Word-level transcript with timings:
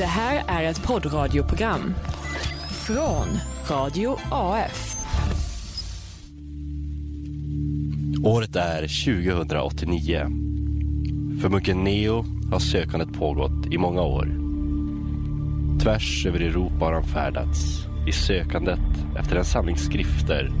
Det 0.00 0.06
här 0.06 0.44
är 0.46 0.62
ett 0.62 0.82
poddradioprogram 0.82 1.94
från 2.86 3.26
Radio 3.70 4.18
AF. 4.30 4.96
Året 8.24 8.56
är 8.56 8.80
2089. 8.80 10.26
För 11.40 11.48
munken 11.48 11.84
Neo 11.84 12.24
har 12.52 12.58
sökandet 12.58 13.12
pågått 13.12 13.66
i 13.72 13.78
många 13.78 14.02
år. 14.02 14.28
Tvärs 15.82 16.26
över 16.26 16.40
Europa 16.40 16.84
har 16.84 16.92
han 16.92 17.04
färdats 17.04 17.86
i 18.08 18.12
sökandet 18.12 18.80
efter 19.18 19.36
en 19.36 19.44
samling 19.44 19.76
skrifter 19.76 20.52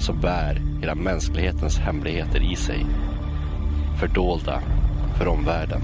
som 0.00 0.20
bär 0.20 0.62
hela 0.80 0.94
mänsklighetens 0.94 1.78
hemligheter 1.78 2.52
i 2.52 2.56
sig. 2.56 2.86
Fördolda 4.00 4.62
för 5.18 5.28
omvärlden. 5.28 5.80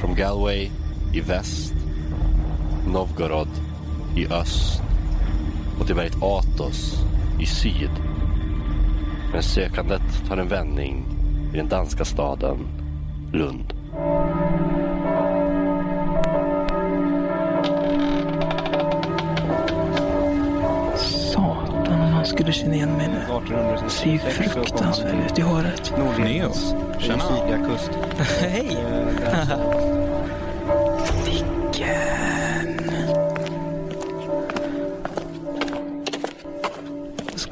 Från 0.00 0.14
Galway 0.14 0.70
i 1.12 1.20
väst, 1.20 1.74
Novgorod 2.86 3.48
i 4.16 4.26
öst 4.26 4.82
och 5.80 5.86
till 5.86 5.96
berget 5.96 6.22
Athos 6.22 7.04
i 7.40 7.46
syd. 7.46 7.90
Men 9.32 9.42
sökandet 9.42 10.28
tar 10.28 10.36
en 10.36 10.48
vändning 10.48 11.04
i 11.54 11.56
den 11.56 11.68
danska 11.68 12.04
staden 12.04 12.58
Lund. 13.32 13.74
Han 22.12 22.26
skulle 22.26 22.52
känna 22.52 22.74
igen 22.74 22.92
mig 22.92 23.08
nu. 23.08 23.54
Det 23.84 23.90
ser 23.90 24.10
ju 24.10 24.18
fruktansvärt 24.18 25.30
ut 25.30 25.38
i 25.38 25.42
håret. 25.42 25.92
Neo. 26.18 26.52
Tjena. 26.98 27.24
Hej! 28.40 28.76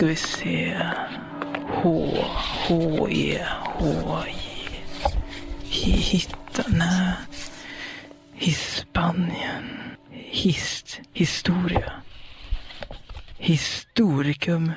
ska 0.00 0.06
vi 0.06 0.16
se. 0.16 0.82
H, 1.82 2.08
H, 2.68 3.08
E, 3.10 3.46
H, 3.64 4.24
J. 5.62 5.90
Hitta, 5.90 6.64
nej. 6.68 7.12
Hispanien. 8.34 9.64
Hist, 10.10 11.00
historia. 11.12 11.92
Historicum 13.38 14.72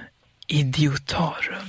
idiotarum. 0.48 1.68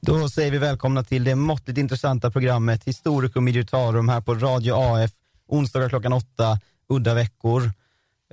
Då 0.00 0.28
säger 0.28 0.50
vi 0.50 0.58
välkomna 0.58 1.04
till 1.04 1.24
det 1.24 1.34
måttligt 1.34 1.78
intressanta 1.78 2.30
programmet 2.30 2.84
Historicum 2.84 3.48
Idiotarum 3.48 4.08
här 4.08 4.20
på 4.20 4.34
Radio 4.34 4.74
AF, 4.74 5.10
onsdagar 5.48 5.88
klockan 5.88 6.12
åtta, 6.12 6.60
udda 6.88 7.14
veckor. 7.14 7.81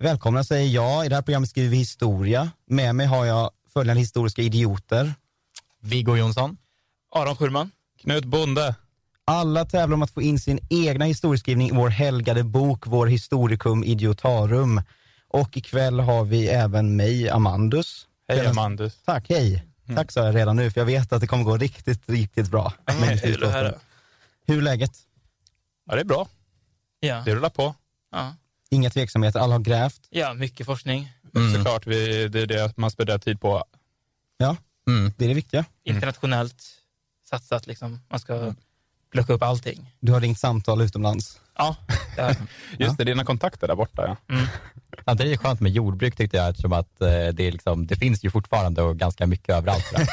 Välkomna 0.01 0.43
säger 0.43 0.69
jag, 0.69 1.05
i 1.05 1.09
det 1.09 1.15
här 1.15 1.21
programmet 1.21 1.49
skriver 1.49 1.69
vi 1.69 1.77
historia. 1.77 2.51
Med 2.65 2.95
mig 2.95 3.05
har 3.05 3.25
jag 3.25 3.51
följande 3.73 3.99
historiska 3.99 4.41
idioter. 4.41 5.13
Viggo 5.81 6.15
Jonsson. 6.15 6.57
Aron 7.15 7.35
Schulman. 7.35 7.71
Knut 8.01 8.25
Bonde. 8.25 8.75
Alla 9.25 9.65
tävlar 9.65 9.93
om 9.93 10.01
att 10.01 10.11
få 10.11 10.21
in 10.21 10.39
sin 10.39 10.59
egna 10.69 11.05
historieskrivning 11.05 11.69
i 11.69 11.71
vår 11.71 11.89
helgade 11.89 12.43
bok, 12.43 12.87
vår 12.87 13.07
Historicum 13.07 13.83
Idiotarum. 13.83 14.81
Och 15.27 15.57
ikväll 15.57 15.99
har 15.99 16.25
vi 16.25 16.47
även 16.47 16.95
mig, 16.95 17.29
Amandus. 17.29 18.07
Hej 18.27 18.47
Amandus. 18.47 18.97
Tack, 19.05 19.29
hej. 19.29 19.65
Tack 19.95 20.11
sa 20.11 20.25
jag 20.25 20.35
redan 20.35 20.55
nu, 20.55 20.71
för 20.71 20.81
jag 20.81 20.85
vet 20.85 21.13
att 21.13 21.21
det 21.21 21.27
kommer 21.27 21.43
gå 21.43 21.57
riktigt, 21.57 22.09
riktigt 22.09 22.51
bra. 22.51 22.73
med 22.99 23.43
att 23.43 23.51
höra. 23.51 23.73
Hur 24.45 24.57
är 24.57 24.61
läget? 24.61 24.91
Ja, 25.85 25.95
det 25.95 26.01
är 26.01 26.05
bra. 26.05 26.27
Ja. 26.99 27.21
Det 27.25 27.35
rullar 27.35 27.49
på. 27.49 27.75
ja. 28.11 28.33
Inga 28.71 28.89
tveksamheter, 28.89 29.39
alla 29.39 29.55
har 29.55 29.59
grävt. 29.59 30.01
Ja, 30.09 30.33
mycket 30.33 30.65
forskning. 30.65 31.11
Såklart, 31.55 31.87
vi, 31.87 32.27
det 32.27 32.41
är 32.41 32.45
det 32.47 32.77
man 32.77 32.91
spenderar 32.91 33.17
tid 33.17 33.41
på. 33.41 33.63
Ja, 34.37 34.55
Mm. 34.87 35.13
det 35.17 35.25
är 35.25 35.29
det 35.29 35.33
viktiga. 35.35 35.65
Internationellt 35.83 36.63
satsat 37.29 37.67
liksom. 37.67 37.99
Man 38.09 38.19
ska 38.19 38.53
plocka 39.11 39.33
upp 39.33 39.43
allting. 39.43 39.95
Du 39.99 40.11
har 40.11 40.21
ringt 40.21 40.39
samtal 40.39 40.81
utomlands. 40.81 41.39
Ja, 41.57 41.75
det 42.15 42.21
är, 42.21 42.35
Just 42.79 42.97
det, 42.97 43.03
dina 43.03 43.25
kontakter 43.25 43.67
där 43.67 43.75
borta. 43.75 44.17
Ja. 44.27 44.37
Ja, 45.05 45.13
det 45.13 45.31
är 45.33 45.37
skönt 45.37 45.59
med 45.59 45.71
jordbruk 45.71 46.15
tyckte 46.15 46.37
jag 46.37 46.49
eftersom 46.49 46.73
att 46.73 47.01
eh, 47.01 47.07
det, 47.07 47.43
är 47.43 47.51
liksom, 47.51 47.87
det 47.87 47.95
finns 47.95 48.23
ju 48.23 48.29
fortfarande 48.31 48.81
och 48.81 48.97
ganska 48.97 49.27
mycket 49.27 49.49
överallt. 49.55 49.85
sådär. 49.85 50.07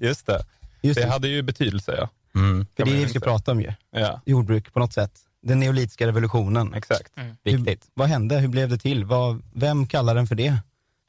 Just 0.00 0.26
det. 0.26 0.44
Just 0.82 1.00
Det 1.00 1.06
det, 1.06 1.10
hade 1.12 1.28
ju 1.28 1.42
betydelse, 1.42 1.94
ja. 1.98 2.08
Mm, 2.40 2.66
för 2.76 2.84
det 2.84 2.90
är 2.90 2.94
det 2.94 3.04
vi 3.04 3.08
ska 3.08 3.20
prata 3.20 3.52
om 3.52 3.60
ju. 3.60 3.72
Ja, 3.90 4.20
Jordbruk 4.26 4.72
på 4.72 4.78
något 4.78 4.92
sätt. 4.92 5.12
Den 5.48 5.60
neolitiska 5.60 6.06
revolutionen. 6.06 6.74
exakt. 6.74 7.12
Hur, 7.44 7.58
viktigt. 7.58 7.90
vad 7.94 8.08
hände? 8.08 8.38
Hur 8.38 8.48
blev 8.48 8.68
det 8.68 8.78
till? 8.78 9.04
Vad, 9.04 9.42
vem 9.54 9.86
kallar 9.86 10.14
den 10.14 10.26
för 10.26 10.34
det? 10.34 10.56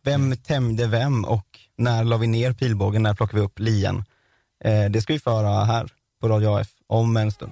Vem 0.03 0.37
tämjde 0.37 0.87
vem 0.87 1.25
och 1.25 1.45
när 1.77 2.03
la 2.03 2.17
vi 2.17 2.27
ner 2.27 2.53
pilbågen? 2.53 3.03
När 3.03 3.13
plockade 3.13 3.39
vi 3.39 3.45
upp 3.45 3.59
lien? 3.59 4.03
Eh, 4.63 4.85
det 4.85 5.01
ska 5.01 5.13
vi 5.13 5.19
föra 5.19 5.63
här 5.63 5.89
på 6.21 6.27
Radio 6.27 6.59
AF 6.59 6.67
om 6.87 7.17
en 7.17 7.31
stund. 7.31 7.51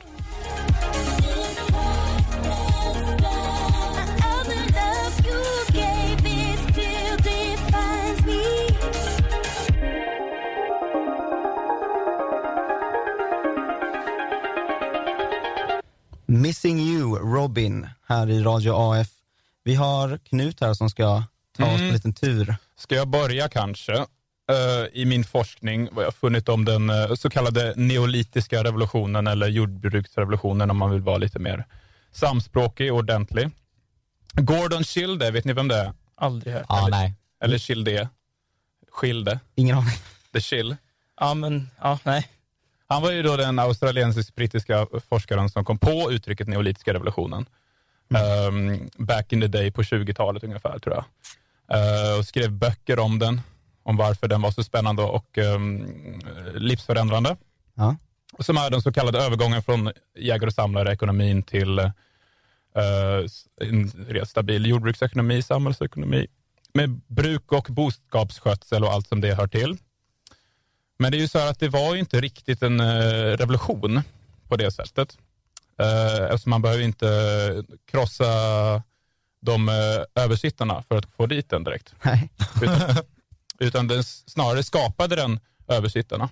Missing 16.29 16.79
You, 16.79 17.15
Robin, 17.17 17.87
här 18.07 18.29
i 18.29 18.43
Radio 18.43 18.71
AF. 18.93 19.07
Vi 19.63 19.75
har 19.75 20.17
Knut 20.17 20.61
här 20.61 20.73
som 20.73 20.89
ska 20.89 21.23
ta 21.57 21.65
oss 21.65 21.77
på 21.77 21.83
en 21.83 21.93
liten 21.93 22.13
tur. 22.13 22.55
Ska 22.77 22.95
jag 22.95 23.07
börja 23.07 23.49
kanske? 23.49 23.93
Eh, 23.93 24.85
I 24.93 25.05
min 25.05 25.23
forskning, 25.23 25.89
vad 25.91 26.05
jag 26.05 26.15
funnit 26.15 26.49
om 26.49 26.65
den 26.65 26.89
eh, 26.89 27.13
så 27.15 27.29
kallade 27.29 27.73
neolitiska 27.75 28.63
revolutionen 28.63 29.27
eller 29.27 29.47
jordbruksrevolutionen 29.47 30.71
om 30.71 30.77
man 30.77 30.91
vill 30.91 31.01
vara 31.01 31.17
lite 31.17 31.39
mer 31.39 31.65
samspråkig 32.11 32.91
och 32.93 32.99
ordentlig. 32.99 33.49
Gordon 34.33 34.83
Schilde, 34.83 35.31
vet 35.31 35.45
ni 35.45 35.53
vem 35.53 35.67
det 35.67 35.75
är? 35.75 35.93
aldrig 36.15 36.53
hört. 36.53 36.65
Ja, 36.69 36.87
nej. 36.91 37.13
Eller 37.43 37.57
Schilde? 37.57 38.09
Schilde? 38.91 39.39
Ingen 39.55 39.77
aning. 39.77 39.97
The 40.33 40.41
Chill. 40.41 40.75
Ja, 41.19 41.33
men 41.33 41.69
ja, 41.81 41.99
nej. 42.03 42.27
Han 42.89 43.01
var 43.01 43.11
ju 43.11 43.23
då 43.23 43.37
den 43.37 43.59
australiensisk-brittiska 43.59 44.87
forskaren 45.09 45.49
som 45.49 45.65
kom 45.65 45.77
på 45.77 46.11
uttrycket 46.11 46.47
neolitiska 46.47 46.93
revolutionen. 46.93 47.45
Um, 48.49 48.89
back 48.97 49.33
in 49.33 49.41
the 49.41 49.47
day 49.47 49.71
på 49.71 49.81
20-talet 49.81 50.43
ungefär 50.43 50.79
tror 50.79 50.95
jag. 50.95 51.05
Uh, 51.77 52.19
och 52.19 52.25
skrev 52.25 52.51
böcker 52.51 52.99
om 52.99 53.19
den, 53.19 53.41
om 53.83 53.97
varför 53.97 54.27
den 54.27 54.41
var 54.41 54.51
så 54.51 54.63
spännande 54.63 55.03
och 55.03 55.37
um, 55.37 55.85
livsförändrande. 56.53 57.37
Ja. 57.75 57.95
Och 58.33 58.45
Som 58.45 58.57
är 58.57 58.69
den 58.69 58.81
så 58.81 58.93
kallade 58.93 59.19
övergången 59.19 59.63
från 59.63 59.91
jägare 60.17 60.47
och 60.47 60.53
samlare-ekonomin 60.53 61.43
till 61.43 61.79
uh, 61.79 61.91
en 63.61 64.25
stabil 64.25 64.65
jordbruksekonomi, 64.65 65.41
samhällsekonomi 65.41 66.27
med 66.73 67.01
bruk 67.07 67.51
och 67.51 67.67
boskapsskötsel 67.69 68.83
och 68.83 68.91
allt 68.93 69.07
som 69.07 69.21
det 69.21 69.33
hör 69.33 69.47
till. 69.47 69.77
Men 70.99 71.11
det 71.11 71.17
är 71.17 71.19
ju 71.19 71.27
så 71.27 71.39
här 71.39 71.49
att 71.49 71.59
det 71.59 71.69
var 71.69 71.93
ju 71.93 71.99
inte 71.99 72.21
riktigt 72.21 72.63
en 72.63 72.79
eh, 72.79 73.37
revolution 73.37 74.01
på 74.47 74.55
det 74.55 74.71
sättet. 74.71 75.17
Eh, 75.79 76.23
eftersom 76.23 76.49
man 76.49 76.61
behöver 76.61 76.83
inte 76.83 77.07
krossa 77.91 78.25
de 79.41 79.69
eh, 79.69 80.23
översittarna 80.23 80.83
för 80.87 80.97
att 80.97 81.05
få 81.17 81.25
dit 81.25 81.49
den 81.49 81.63
direkt. 81.63 81.93
Nej, 82.01 82.29
Utan, 82.61 82.95
utan 83.59 83.87
den 83.87 84.03
snarare 84.03 84.63
skapade 84.63 85.15
den 85.15 85.39
översittarna. 85.67 86.29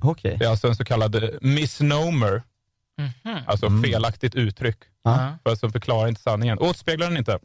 okej. 0.00 0.36
Det 0.38 0.44
är 0.44 0.48
alltså 0.50 0.68
en 0.68 0.76
så 0.76 0.84
kallad 0.84 1.28
misnomer, 1.40 2.42
alltså 3.46 3.70
felaktigt 3.84 4.34
uttryck. 4.34 4.78
Ja. 5.02 5.38
För 5.42 5.54
som 5.54 5.72
förklarar 5.72 6.08
inte 6.08 6.20
sanningen. 6.20 6.58
Återspeglar 6.58 7.08
den 7.08 7.16
inte. 7.16 7.38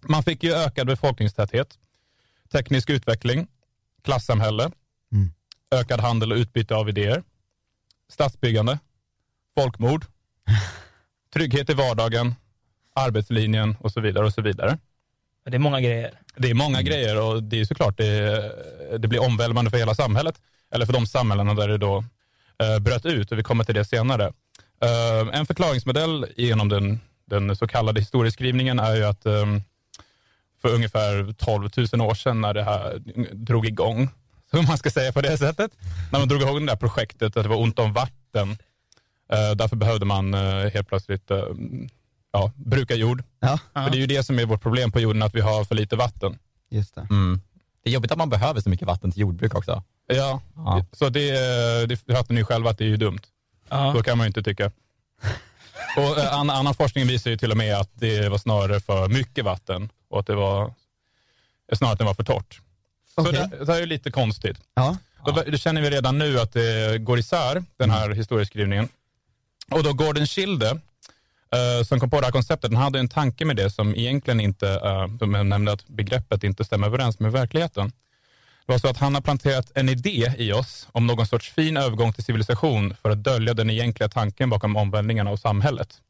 Man 0.00 0.22
fick 0.22 0.42
ju 0.42 0.52
ökad 0.54 0.86
befolkningstäthet, 0.86 1.78
teknisk 2.52 2.90
utveckling, 2.90 3.46
klassamhälle, 4.04 4.62
Mm. 4.62 4.72
Ökad 5.70 6.00
handel 6.00 6.32
och 6.32 6.36
utbyte 6.36 6.74
av 6.74 6.88
idéer, 6.88 7.22
stadsbyggande, 8.08 8.78
folkmord, 9.58 10.04
trygghet 11.34 11.70
i 11.70 11.74
vardagen, 11.74 12.34
arbetslinjen 12.94 13.76
och 13.80 13.92
så 13.92 14.00
vidare. 14.00 14.26
och 14.26 14.34
så 14.34 14.42
vidare. 14.42 14.78
Det 15.44 15.56
är 15.56 15.58
många 15.58 15.80
grejer. 15.80 16.20
Det 16.36 16.50
är 16.50 16.54
många 16.54 16.82
grejer 16.82 17.20
och 17.22 17.42
det 17.42 17.60
är 17.60 17.64
såklart 17.64 17.96
det, 17.96 18.52
det 18.98 19.08
blir 19.08 19.22
omvälvande 19.22 19.70
för 19.70 19.78
hela 19.78 19.94
samhället. 19.94 20.40
Eller 20.70 20.86
för 20.86 20.92
de 20.92 21.06
samhällena 21.06 21.54
där 21.54 21.68
det 21.68 21.78
då 21.78 22.04
eh, 22.62 22.78
bröt 22.78 23.06
ut 23.06 23.32
och 23.32 23.38
vi 23.38 23.42
kommer 23.42 23.64
till 23.64 23.74
det 23.74 23.84
senare. 23.84 24.32
Eh, 24.82 25.38
en 25.38 25.46
förklaringsmodell 25.46 26.26
genom 26.36 26.68
den, 26.68 27.00
den 27.24 27.56
så 27.56 27.66
kallade 27.66 28.00
historieskrivningen 28.00 28.78
är 28.78 28.96
ju 28.96 29.04
att 29.04 29.26
eh, 29.26 29.46
för 30.62 30.74
ungefär 30.74 31.32
12 31.32 31.70
000 31.92 32.10
år 32.10 32.14
sedan 32.14 32.40
när 32.40 32.54
det 32.54 32.62
här 32.62 32.98
drog 33.32 33.66
igång, 33.66 34.10
så 34.50 34.62
man 34.62 34.78
ska 34.78 34.90
säga 34.90 35.12
på 35.12 35.20
det 35.20 35.38
sättet, 35.38 35.70
när 36.12 36.18
man 36.18 36.28
drog 36.28 36.42
igång 36.42 36.66
det 36.66 36.72
där 36.72 36.76
projektet 36.76 37.36
att 37.36 37.42
det 37.42 37.48
var 37.48 37.56
ont 37.60 37.78
om 37.78 37.92
vatten 37.92 38.56
Eh, 39.32 39.50
därför 39.56 39.76
behövde 39.76 40.06
man 40.06 40.34
eh, 40.34 40.70
helt 40.70 40.88
plötsligt 40.88 41.30
eh, 41.30 41.44
ja, 42.32 42.52
bruka 42.56 42.94
jord. 42.94 43.22
Ja, 43.40 43.58
För 43.74 43.90
det 43.90 43.96
är 43.96 44.00
ju 44.00 44.06
det 44.06 44.22
som 44.24 44.38
är 44.38 44.46
vårt 44.46 44.62
problem 44.62 44.92
på 44.92 45.00
jorden, 45.00 45.22
att 45.22 45.34
vi 45.34 45.40
har 45.40 45.64
för 45.64 45.74
lite 45.74 45.96
vatten. 45.96 46.38
just 46.70 46.94
det. 46.94 47.06
Mm. 47.10 47.40
Det 47.82 47.90
är 47.90 47.94
jobbigt 47.94 48.12
att 48.12 48.18
man 48.18 48.30
behöver 48.30 48.60
så 48.60 48.68
mycket 48.68 48.86
vatten 48.86 49.12
till 49.12 49.20
jordbruk 49.20 49.54
också. 49.54 49.82
Ja, 50.06 50.40
Ja. 50.56 50.86
så 50.92 51.08
det, 51.08 51.28
eh, 51.30 51.88
det 51.88 51.96
fattar 51.96 52.34
ni 52.34 52.44
själva 52.44 52.70
att 52.70 52.78
det 52.78 52.84
är 52.84 52.88
ju 52.88 52.96
dumt. 52.96 53.20
Ja. 53.68 53.94
Så 53.96 54.02
kan 54.02 54.18
man 54.18 54.24
ju 54.24 54.28
inte 54.28 54.42
tycka. 54.42 54.70
Och 55.96 56.18
eh, 56.18 56.34
an, 56.34 56.50
annan 56.50 56.74
forskning 56.74 57.06
visar 57.06 57.30
ju 57.30 57.36
till 57.36 57.50
och 57.50 57.56
med 57.56 57.76
att 57.76 57.90
det 57.94 58.28
var 58.28 58.38
snarare 58.38 58.80
för 58.80 59.08
mycket 59.08 59.44
vatten 59.44 59.88
och 60.10 60.20
att 60.20 60.26
det 60.26 60.34
var 60.34 60.74
snarare 61.72 61.92
att 61.92 61.98
det 61.98 62.04
var 62.04 62.14
för 62.14 62.24
torrt. 62.24 62.60
Så 63.22 63.28
Okej. 63.28 63.48
det, 63.50 63.64
det 63.64 63.72
är 63.74 63.80
ju 63.80 63.86
lite 63.86 64.10
konstigt. 64.10 64.56
Ja, 64.74 64.96
Då, 65.26 65.32
det 65.32 65.58
känner 65.58 65.82
vi 65.82 65.90
redan 65.90 66.18
nu 66.18 66.40
att 66.40 66.52
det 66.52 66.98
går 66.98 67.18
isär, 67.18 67.64
den 67.76 67.90
här 67.90 68.10
historieskrivningen. 68.10 68.88
Och 69.70 69.82
då 69.82 69.92
Gordon 69.92 70.26
Schilde, 70.26 70.70
eh, 71.54 71.84
som 71.84 72.00
kom 72.00 72.10
på 72.10 72.20
det 72.20 72.26
här 72.26 72.32
konceptet, 72.32 72.72
han 72.72 72.82
hade 72.82 72.98
en 72.98 73.08
tanke 73.08 73.44
med 73.44 73.56
det 73.56 73.70
som 73.70 73.94
egentligen 73.94 74.40
inte, 74.40 74.66
uh, 74.66 75.18
som 75.18 75.34
jag 75.34 75.46
nämnde 75.46 75.72
att 75.72 75.88
begreppet 75.88 76.44
inte 76.44 76.64
stämmer 76.64 76.86
överens 76.86 77.20
med 77.20 77.32
verkligheten. 77.32 77.92
Det 78.66 78.72
var 78.72 78.78
så 78.78 78.88
att 78.88 78.98
han 78.98 79.14
har 79.14 79.22
planterat 79.22 79.72
en 79.74 79.88
idé 79.88 80.32
i 80.38 80.52
oss 80.52 80.88
om 80.92 81.06
någon 81.06 81.26
sorts 81.26 81.50
fin 81.50 81.76
övergång 81.76 82.12
till 82.12 82.24
civilisation 82.24 82.94
för 83.02 83.10
att 83.10 83.24
dölja 83.24 83.54
den 83.54 83.70
egentliga 83.70 84.08
tanken 84.08 84.50
bakom 84.50 84.76
omvälvningen 84.76 85.26
av 85.26 85.36
samhället. 85.36 86.00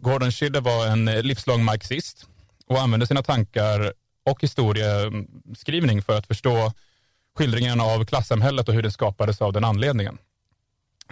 Gordon 0.00 0.32
Schilde 0.32 0.60
var 0.60 0.86
en 0.86 1.08
eh, 1.08 1.22
livslång 1.22 1.64
marxist 1.64 2.26
och 2.66 2.80
använde 2.80 3.06
sina 3.06 3.22
tankar 3.22 3.92
och 4.24 4.42
historieskrivning 4.42 6.02
för 6.02 6.18
att 6.18 6.26
förstå 6.26 6.72
skildringen 7.38 7.80
av 7.80 8.04
klassamhället 8.04 8.68
och 8.68 8.74
hur 8.74 8.82
det 8.82 8.90
skapades 8.90 9.40
av 9.42 9.52
den 9.52 9.64
anledningen. 9.64 10.18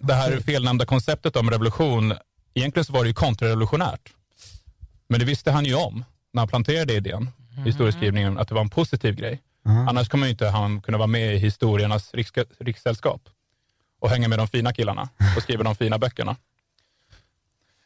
Det 0.01 0.15
här 0.15 0.41
felnamnda 0.41 0.87
konceptet 0.87 1.37
om 1.37 1.51
revolution, 1.51 2.15
egentligen 2.55 2.85
så 2.85 2.93
var 2.93 3.03
det 3.03 3.09
ju 3.09 3.15
kontrarevolutionärt. 3.15 4.13
Men 5.09 5.21
det 5.21 5.27
visste 5.27 5.51
han 5.51 5.65
ju 5.65 5.75
om 5.75 6.05
när 6.33 6.41
han 6.41 6.49
planterade 6.49 6.95
idén, 6.95 7.31
historieskrivningen, 7.65 8.39
att 8.39 8.49
det 8.49 8.55
var 8.55 8.63
en 8.63 8.71
positiv 8.71 9.15
grej. 9.15 9.41
Annars 9.65 10.09
kommer 10.09 10.27
inte 10.27 10.47
han 10.49 10.81
kunna 10.83 10.99
vara 10.99 11.07
med 11.07 11.35
i 11.35 11.39
historiernas 11.39 12.13
riks- 12.15 12.47
rikssällskap 12.61 13.29
och 14.01 14.11
hänga 14.11 14.29
med 14.29 14.39
de 14.39 14.49
fina 14.49 14.73
killarna 14.73 15.09
och 15.37 15.43
skriva 15.43 15.63
de 15.65 15.75
fina 15.75 15.99
böckerna. 15.99 16.37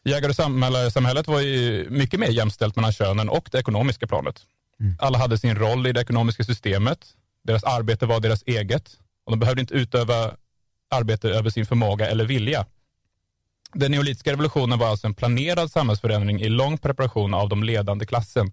Jägar 0.05 0.29
och 0.29 0.35
samhälle- 0.37 0.91
samhället 0.91 1.27
var 1.29 1.41
ju 1.41 1.87
mycket 1.91 2.21
mer 2.21 2.29
jämställt 2.31 2.77
mellan 2.77 2.93
könen 2.93 3.29
och 3.29 3.49
det 3.53 3.59
ekonomiska 3.59 4.07
planet. 4.07 4.47
Mm. 4.81 4.97
Alla 4.99 5.19
hade 5.19 5.39
sin 5.39 5.55
roll 5.55 5.87
i 5.87 5.93
det 5.93 6.01
ekonomiska 6.01 6.45
systemet. 6.45 6.99
Deras 7.43 7.65
arbete 7.65 8.07
var 8.07 8.21
deras 8.21 8.43
eget 8.47 8.99
och 9.25 9.33
de 9.33 9.41
behövde 9.41 9.61
inte 9.61 9.75
utöva 9.75 10.37
arbete 10.91 11.29
över 11.29 11.51
sin 11.51 11.67
förmåga 11.67 12.11
eller 12.11 12.25
vilja. 12.25 12.67
Den 13.73 13.91
neolitiska 13.91 14.33
revolutionen 14.33 14.79
var 14.79 14.87
alltså 14.87 15.07
en 15.07 15.15
planerad 15.15 15.71
samhällsförändring 15.71 16.41
i 16.41 16.49
lång 16.49 16.79
preparation 16.79 17.35
av 17.35 17.49
de 17.49 17.63
ledande 17.63 18.07
klassen. 18.07 18.53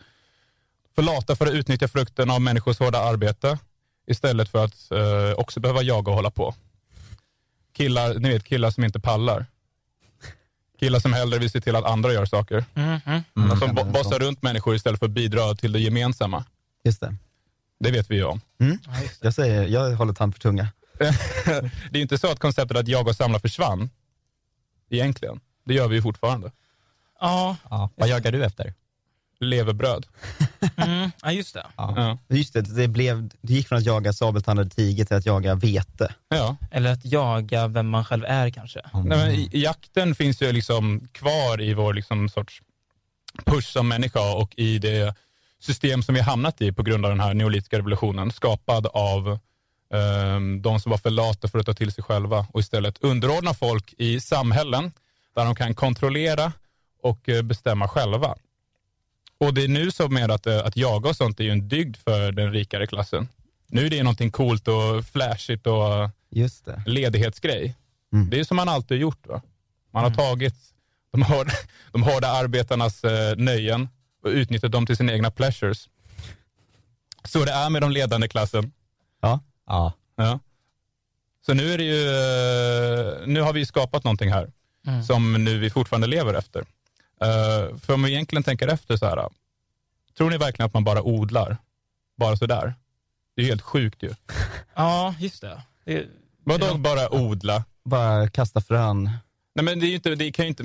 För 0.96 1.02
lata 1.02 1.36
för 1.36 1.46
att 1.46 1.54
utnyttja 1.54 1.88
frukten 1.88 2.30
av 2.30 2.42
människors 2.42 2.80
hårda 2.80 3.00
arbete 3.00 3.60
istället 4.08 4.50
för 4.50 4.66
att 4.66 4.92
eh, 4.92 5.34
också 5.38 5.60
behöva 5.60 5.82
jaga 5.82 6.12
och 6.12 6.16
hålla 6.16 6.32
på. 6.32 6.56
Killar, 7.74 8.14
ni 8.14 8.30
vet 8.30 8.44
killar 8.44 8.72
som 8.72 8.84
inte 8.84 9.00
pallar. 9.00 9.46
Killar 10.84 11.00
som 11.00 11.14
hellre 11.14 11.40
vill 11.40 11.50
se 11.52 11.62
till 11.62 11.76
att 11.76 11.86
andra 11.86 12.14
gör 12.14 12.26
saker. 12.26 12.66
Mhm. 12.74 13.00
Mm. 13.38 13.58
Som 13.60 13.76
bo- 13.76 13.84
bossar 13.84 14.20
runt 14.20 14.42
människor 14.42 14.76
istället 14.76 15.00
för 15.00 15.06
att 15.06 15.12
bidra 15.12 15.56
till 15.56 15.72
det 15.72 15.80
gemensamma. 15.80 16.46
just 16.84 17.00
det. 17.02 17.16
Det 17.80 17.92
vet 17.92 18.12
vi 18.12 18.16
ju 18.16 18.24
om. 18.24 18.42
Ja, 18.58 18.66
det. 18.66 19.10
Jag 19.22 19.34
säger, 19.34 19.68
jag 19.68 19.96
håller 19.96 20.14
tand 20.14 20.34
för 20.36 20.42
tunga. 20.42 20.68
det 21.92 21.98
är 22.00 22.02
inte 22.02 22.18
så 22.18 22.28
att 22.32 22.40
konceptet 22.40 22.78
att 22.78 22.88
jaga 22.88 23.10
och 23.10 23.16
samla 23.16 23.40
försvann. 23.40 23.90
Egentligen. 24.90 25.40
Det 25.66 25.74
gör 25.74 25.88
vi 25.88 25.96
ju 25.96 26.02
fortfarande. 26.02 26.52
Ja, 27.20 27.56
Ja. 27.70 27.90
Vad 27.96 28.10
jagar 28.10 28.32
du 28.32 28.44
efter? 28.46 28.74
Leverbröd. 29.44 30.06
mm. 30.78 31.12
ja, 31.22 31.32
just 31.32 31.54
det. 31.54 31.66
Ja. 31.78 32.18
Just 32.30 32.54
det, 32.54 32.62
det, 32.62 32.88
blev, 32.88 33.30
det 33.42 33.54
gick 33.54 33.68
från 33.68 33.78
att 33.78 33.86
jaga 33.86 34.14
sabeltandade 34.14 34.70
tiger 34.70 35.06
till 35.06 35.16
att 35.18 35.26
jaga 35.26 35.56
vete. 35.56 36.14
ja. 36.30 36.58
Eller 36.72 36.92
att 36.94 37.06
jaga 37.06 37.68
vem 37.68 37.90
man 37.90 38.06
själv 38.06 38.26
är 38.28 38.50
kanske. 38.50 38.82
Nej, 38.94 39.04
men 39.18 39.32
i- 39.32 39.50
jakten 39.54 40.16
finns 40.16 40.42
ju 40.42 40.52
liksom 40.52 41.08
kvar 41.12 41.62
i 41.62 41.74
vår 41.74 41.94
liksom 41.94 42.30
sorts 42.30 42.62
push 43.46 43.68
som 43.72 43.88
människa 43.88 44.34
och 44.36 44.54
i 44.58 44.80
det 44.80 45.16
system 45.60 46.04
som 46.04 46.16
vi 46.16 46.22
har 46.22 46.30
hamnat 46.32 46.62
i 46.62 46.72
på 46.72 46.84
grund 46.84 47.06
av 47.06 47.12
den 47.12 47.20
här 47.20 47.34
neolitiska 47.34 47.78
revolutionen 47.78 48.32
skapad 48.32 48.88
av 48.88 49.40
ehm, 49.94 50.62
de 50.62 50.80
som 50.80 50.90
var 50.90 50.98
för 50.98 51.10
lata 51.10 51.48
för 51.48 51.60
att 51.60 51.66
ta 51.66 51.74
till 51.74 51.92
sig 51.92 52.04
själva 52.04 52.46
och 52.54 52.60
istället 52.60 52.98
underordna 53.04 53.54
folk 53.54 53.94
i 53.98 54.20
samhällen 54.20 54.92
där 55.36 55.46
de 55.46 55.56
kan 55.56 55.74
kontrollera 55.76 56.52
och 57.04 57.30
eh, 57.30 57.42
bestämma 57.42 57.88
själva. 57.88 58.36
Och 59.44 59.54
det 59.54 59.64
är 59.64 59.68
nu 59.68 59.92
som 59.92 60.14
med 60.14 60.32
att, 60.32 60.48
eh, 60.48 60.58
att 60.66 60.78
jaga 60.78 61.10
och 61.10 61.16
sånt 61.16 61.40
är 61.40 61.44
ju 61.44 61.50
en 61.52 61.68
dygd 61.68 61.98
för 61.98 62.32
den 62.32 62.52
rikare 62.54 62.88
klassen. 62.88 63.28
Nu 63.68 63.86
är 63.86 63.90
det 63.90 64.04
någonting 64.04 64.32
coolt 64.32 64.68
och 64.68 65.06
flashigt 65.06 65.68
och 65.68 66.10
Just 66.30 66.66
det. 66.66 66.84
ledighetsgrej. 66.86 67.76
Mm. 68.14 68.30
Det 68.30 68.40
är 68.40 68.44
som 68.44 68.58
man 68.58 68.70
alltid 68.70 69.02
gjort. 69.02 69.28
Va? 69.28 69.42
Man 69.92 70.04
har 70.04 70.12
tagit 70.12 70.56
de 71.12 71.22
hårda, 71.22 71.52
de 71.92 72.04
hårda 72.04 72.28
arbetarnas 72.28 73.04
eh, 73.04 73.36
nöjen 73.38 73.90
och 74.24 74.30
utnyttjat 74.30 74.72
dem 74.72 74.86
till 74.86 74.98
sina 74.98 75.14
egna 75.14 75.32
pleasures. 75.32 75.90
Så 77.26 77.46
det 77.46 77.52
är 77.52 77.70
med 77.70 77.82
de 77.82 77.92
ledande 77.92 78.28
klassen. 78.28 78.72
Ja, 79.22 79.40
Ja. 79.68 79.94
Ja. 80.16 80.40
Så 81.46 81.54
nu 81.54 81.74
är 81.74 81.78
det 81.78 81.84
ju, 81.84 82.08
eh, 82.08 83.28
nu 83.28 83.42
har 83.42 83.54
vi 83.54 83.66
skapat 83.66 84.04
någonting 84.04 84.32
här 84.32 84.52
Mm. 84.88 85.04
som 85.04 85.34
nu 85.44 85.60
vi 85.60 85.70
fortfarande 85.70 86.08
lever 86.08 86.34
efter. 86.34 86.66
Eh, 87.22 87.78
för 87.78 87.94
om 87.94 88.04
vi 88.04 88.12
egentligen 88.12 88.44
tänker 88.44 88.68
efter 88.68 88.98
så 88.98 89.06
här, 89.06 89.30
tror 90.18 90.30
ni 90.30 90.38
verkligen 90.38 90.68
att 90.68 90.74
man 90.74 90.84
bara 90.84 91.04
odlar? 91.04 91.58
Bara 92.18 92.38
sådär? 92.38 92.74
Det 93.36 93.42
är 93.42 93.44
ju 93.44 93.50
helt 93.50 93.62
sjukt 93.62 94.04
ju. 94.04 94.14
Ja, 94.76 95.16
just 95.20 95.42
det. 95.42 95.62
det 95.86 96.06
Vadå 96.44 96.78
bara 96.78 97.14
odla? 97.14 97.64
bara 97.86 98.30
kasta 98.30 98.62
frön. 98.62 99.04
Nej 99.56 99.66
men 99.66 99.80
det 99.80 99.86
är 99.86 99.88
ju 99.88 99.96
inte, 99.96 100.16
det 100.16 100.32
kan 100.32 100.46
ju 100.46 100.50
inte, 100.50 100.64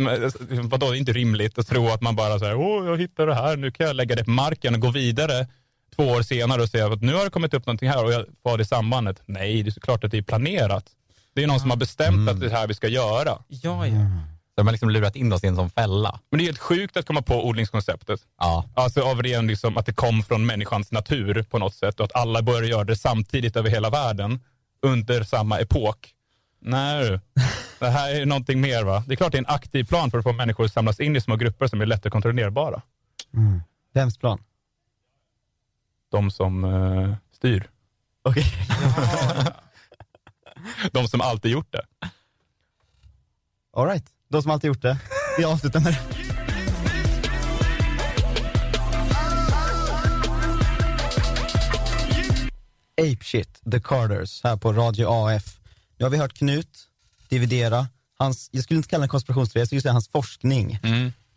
vadå, 0.63 0.91
det 0.91 0.97
är 0.97 0.99
inte 0.99 1.13
rimligt 1.13 1.59
att 1.59 1.67
tro 1.67 1.89
att 1.89 2.01
man 2.01 2.17
bara 2.17 2.39
säger 2.39 2.55
åh 2.55 2.87
jag 2.87 2.97
hittar 3.01 3.27
det 3.27 3.35
här, 3.35 3.57
nu 3.57 3.71
kan 3.71 3.87
jag 3.87 3.97
lägga 3.97 4.17
det 4.17 4.25
på 4.25 4.31
marken 4.31 4.75
och 4.75 4.81
gå 4.81 4.91
vidare 4.91 5.47
två 5.97 6.03
år 6.05 6.23
senare 6.23 6.63
och 6.63 6.69
säga 6.69 6.87
att 6.87 7.03
nu 7.03 7.15
har 7.15 7.25
det 7.25 7.31
kommit 7.31 7.55
upp 7.55 7.67
någonting 7.67 7.89
här 7.89 8.05
och 8.05 8.13
jag 8.13 8.27
får 8.43 8.59
det 8.59 8.65
sambandet. 8.65 9.23
Nej, 9.27 9.63
det 9.63 9.69
är 9.69 9.73
såklart 9.73 10.05
att 10.05 10.11
det 10.11 10.19
är 10.19 10.23
planerat. 10.23 10.85
Det 11.35 11.43
är 11.43 11.47
någon 11.47 11.61
som 11.61 11.71
har 11.71 11.77
bestämt 11.77 12.29
att 12.31 12.41
det 12.41 12.47
är 12.47 12.51
det 12.51 12.57
här 12.57 12.67
vi 12.67 12.75
ska 12.75 12.89
göra. 12.89 13.39
ja, 13.49 13.87
ja. 13.87 14.07
De 14.59 14.67
har 14.67 14.73
liksom 14.73 14.91
lurat 14.91 15.17
in 15.17 15.33
oss 15.33 15.45
i 15.45 15.47
en 15.47 15.57
sån 15.57 15.71
fälla. 15.71 16.21
Men 16.31 16.39
det 16.39 16.45
är 16.45 16.47
helt 16.47 16.59
sjukt 16.59 16.97
att 16.97 17.07
komma 17.07 17.23
på 17.23 17.47
odlingskonceptet. 17.47 18.21
Ja. 18.39 18.65
Alltså 18.75 19.03
av 19.03 19.23
ren 19.23 19.47
liksom 19.47 19.77
att 19.77 19.87
det 19.87 19.93
kom 19.93 20.23
från 20.23 20.47
människans 20.47 20.93
natur 20.93 21.43
på 21.43 21.59
något 21.59 21.75
sätt 21.75 22.01
och 22.01 22.05
att 22.05 22.15
alla 22.17 22.43
började 22.43 22.67
göra 22.67 22.85
det 22.85 22.97
samtidigt 22.97 23.57
över 23.57 23.71
hela 23.71 23.91
världen 23.91 24.41
under 24.83 25.23
samma 25.23 25.59
epok. 25.59 26.15
Nej 26.61 27.21
det 27.79 27.89
här 27.89 28.15
är 28.15 28.27
någonting 28.27 28.61
mer 28.61 28.85
va? 28.85 29.05
Det 29.07 29.15
är 29.15 29.17
klart 29.17 29.33
det 29.33 29.39
är 29.39 29.43
en 29.43 29.55
aktiv 29.55 29.85
plan 29.85 30.11
för 30.11 30.19
att 30.19 30.25
få 30.25 30.33
människor 30.33 30.65
att 30.65 30.73
samlas 30.73 31.01
in 31.01 31.17
i 31.17 31.21
små 31.21 31.37
grupper 31.37 31.67
som 31.67 31.81
är 31.81 31.87
lättare 31.87 32.11
kontrollerbara. 32.11 32.83
Mm. 33.35 33.63
Vems 33.95 34.19
plan? 34.19 34.43
De 36.11 36.31
som 36.31 36.65
eh, 36.65 37.15
styr. 37.33 37.71
Okej. 38.23 38.45
De 40.93 41.09
som 41.09 41.21
alltid 41.21 41.51
gjort 41.51 41.73
det. 41.73 41.83
All 43.73 43.87
right. 43.87 44.18
De 44.29 44.43
som 44.43 44.51
alltid 44.51 44.69
gjort 44.69 44.83
det. 44.83 44.99
Vi 45.39 45.45
avslutar 45.45 45.81
med 45.81 45.93
det. 45.93 46.01
Ape 53.01 53.25
Shit, 53.25 53.61
The 53.73 53.81
Carters, 53.81 54.41
här 54.45 54.57
på 54.57 54.73
Radio 54.73 55.07
AF. 55.09 55.59
Nu 55.99 56.05
har 56.05 56.11
vi 56.11 56.17
hört 56.17 56.33
Knut 56.35 56.69
dividera. 57.29 57.87
Hans, 58.19 58.49
jag 58.53 58.65
skulle 58.65 58.77
inte 58.77 58.89
kalla 58.89 59.03
det 59.03 59.09
konspirationsteori, 59.09 59.61
jag 59.61 59.69
skulle 59.69 59.81
säga 59.81 59.93
hans 59.93 60.09
forskning. 60.09 60.79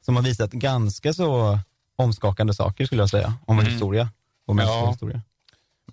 Som 0.05 0.15
har 0.15 0.23
visat 0.23 0.51
ganska 0.51 1.13
så 1.13 1.59
omskakande 1.95 2.53
saker 2.53 2.85
skulle 2.85 3.01
jag 3.01 3.09
säga, 3.09 3.33
om 3.45 3.57
vår 3.57 3.63
historia. 3.63 4.09
Mänskliga 4.47 4.77
Ja. 4.79 4.89
historia. 4.91 5.21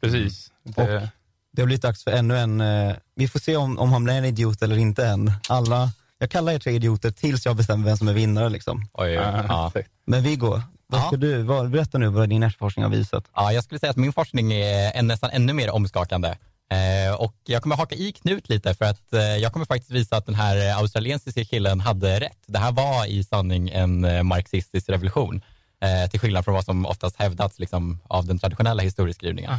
Precis. 0.01 0.53
Det, 0.65 1.11
Det 1.53 1.63
har 1.63 1.67
blivit 1.67 1.83
dags 1.83 2.05
för 2.05 2.11
ännu 2.11 2.39
en, 2.39 2.61
eh, 2.61 2.97
vi 3.15 3.29
får 3.29 3.39
se 3.41 3.57
om, 3.57 3.79
om 3.79 3.93
han 3.93 4.05
blir 4.05 4.15
en 4.15 4.25
idiot 4.25 4.63
eller 4.63 4.77
inte 4.79 5.07
än. 5.07 5.33
Alla, 5.49 5.93
jag 6.19 6.31
kallar 6.31 6.53
er 6.53 6.59
tre 6.59 6.73
idioter 6.73 7.11
tills 7.11 7.47
jag 7.47 7.57
bestämmer 7.57 7.85
vem 7.85 7.97
som 7.97 8.09
är 8.09 8.13
vinnare 8.13 8.49
liksom. 8.49 8.89
Oj, 8.93 9.11
ja. 9.11 9.45
ja. 9.49 9.73
Men 10.07 10.23
Viggo, 10.23 10.61
vad 10.87 11.01
Ja. 11.01 11.07
ska 11.07 11.17
du, 11.17 11.43
vad, 11.43 11.71
berätta 11.71 11.99
nu 11.99 12.09
vad 12.09 12.29
din 12.29 12.43
efterforskning 12.43 12.83
har 12.85 12.91
visat. 12.91 13.25
Ja, 13.35 13.53
jag 13.53 13.65
skulle 13.65 13.79
säga 13.79 13.91
att 13.91 13.97
min 13.97 14.13
forskning 14.13 14.53
är 14.53 15.03
nästan 15.03 15.31
ännu 15.31 15.53
mer 15.53 15.71
omskakande. 15.71 16.29
Eh, 16.71 17.15
och 17.15 17.35
jag 17.45 17.63
kommer 17.63 17.77
haka 17.77 17.95
i 17.95 18.13
Knut 18.13 18.49
lite 18.49 18.75
för 18.75 18.85
att 18.85 19.13
eh, 19.13 19.21
jag 19.21 19.53
kommer 19.53 19.67
faktiskt 19.67 19.91
visa 19.91 20.17
att 20.17 20.27
den 20.27 20.35
här 20.35 20.75
australiensiska 20.81 21.45
killen 21.45 21.81
hade 21.81 22.21
rätt. 22.21 22.39
Det 22.47 22.59
här 22.59 22.73
var 22.73 23.07
i 23.07 23.25
sanning 23.25 23.69
en 23.71 24.05
eh, 24.05 24.23
marxistisk 24.23 24.89
revolution. 24.89 25.43
Eh, 25.81 26.11
till 26.11 26.21
skillnad 26.21 26.45
från 26.45 26.55
vad 26.55 26.65
som 26.65 26.87
oftast 26.87 27.17
hävdats 27.17 27.59
liksom, 27.59 27.99
av 28.09 28.27
den 28.27 28.39
traditionella 28.39 28.83
historieskrivningen. 28.83 29.51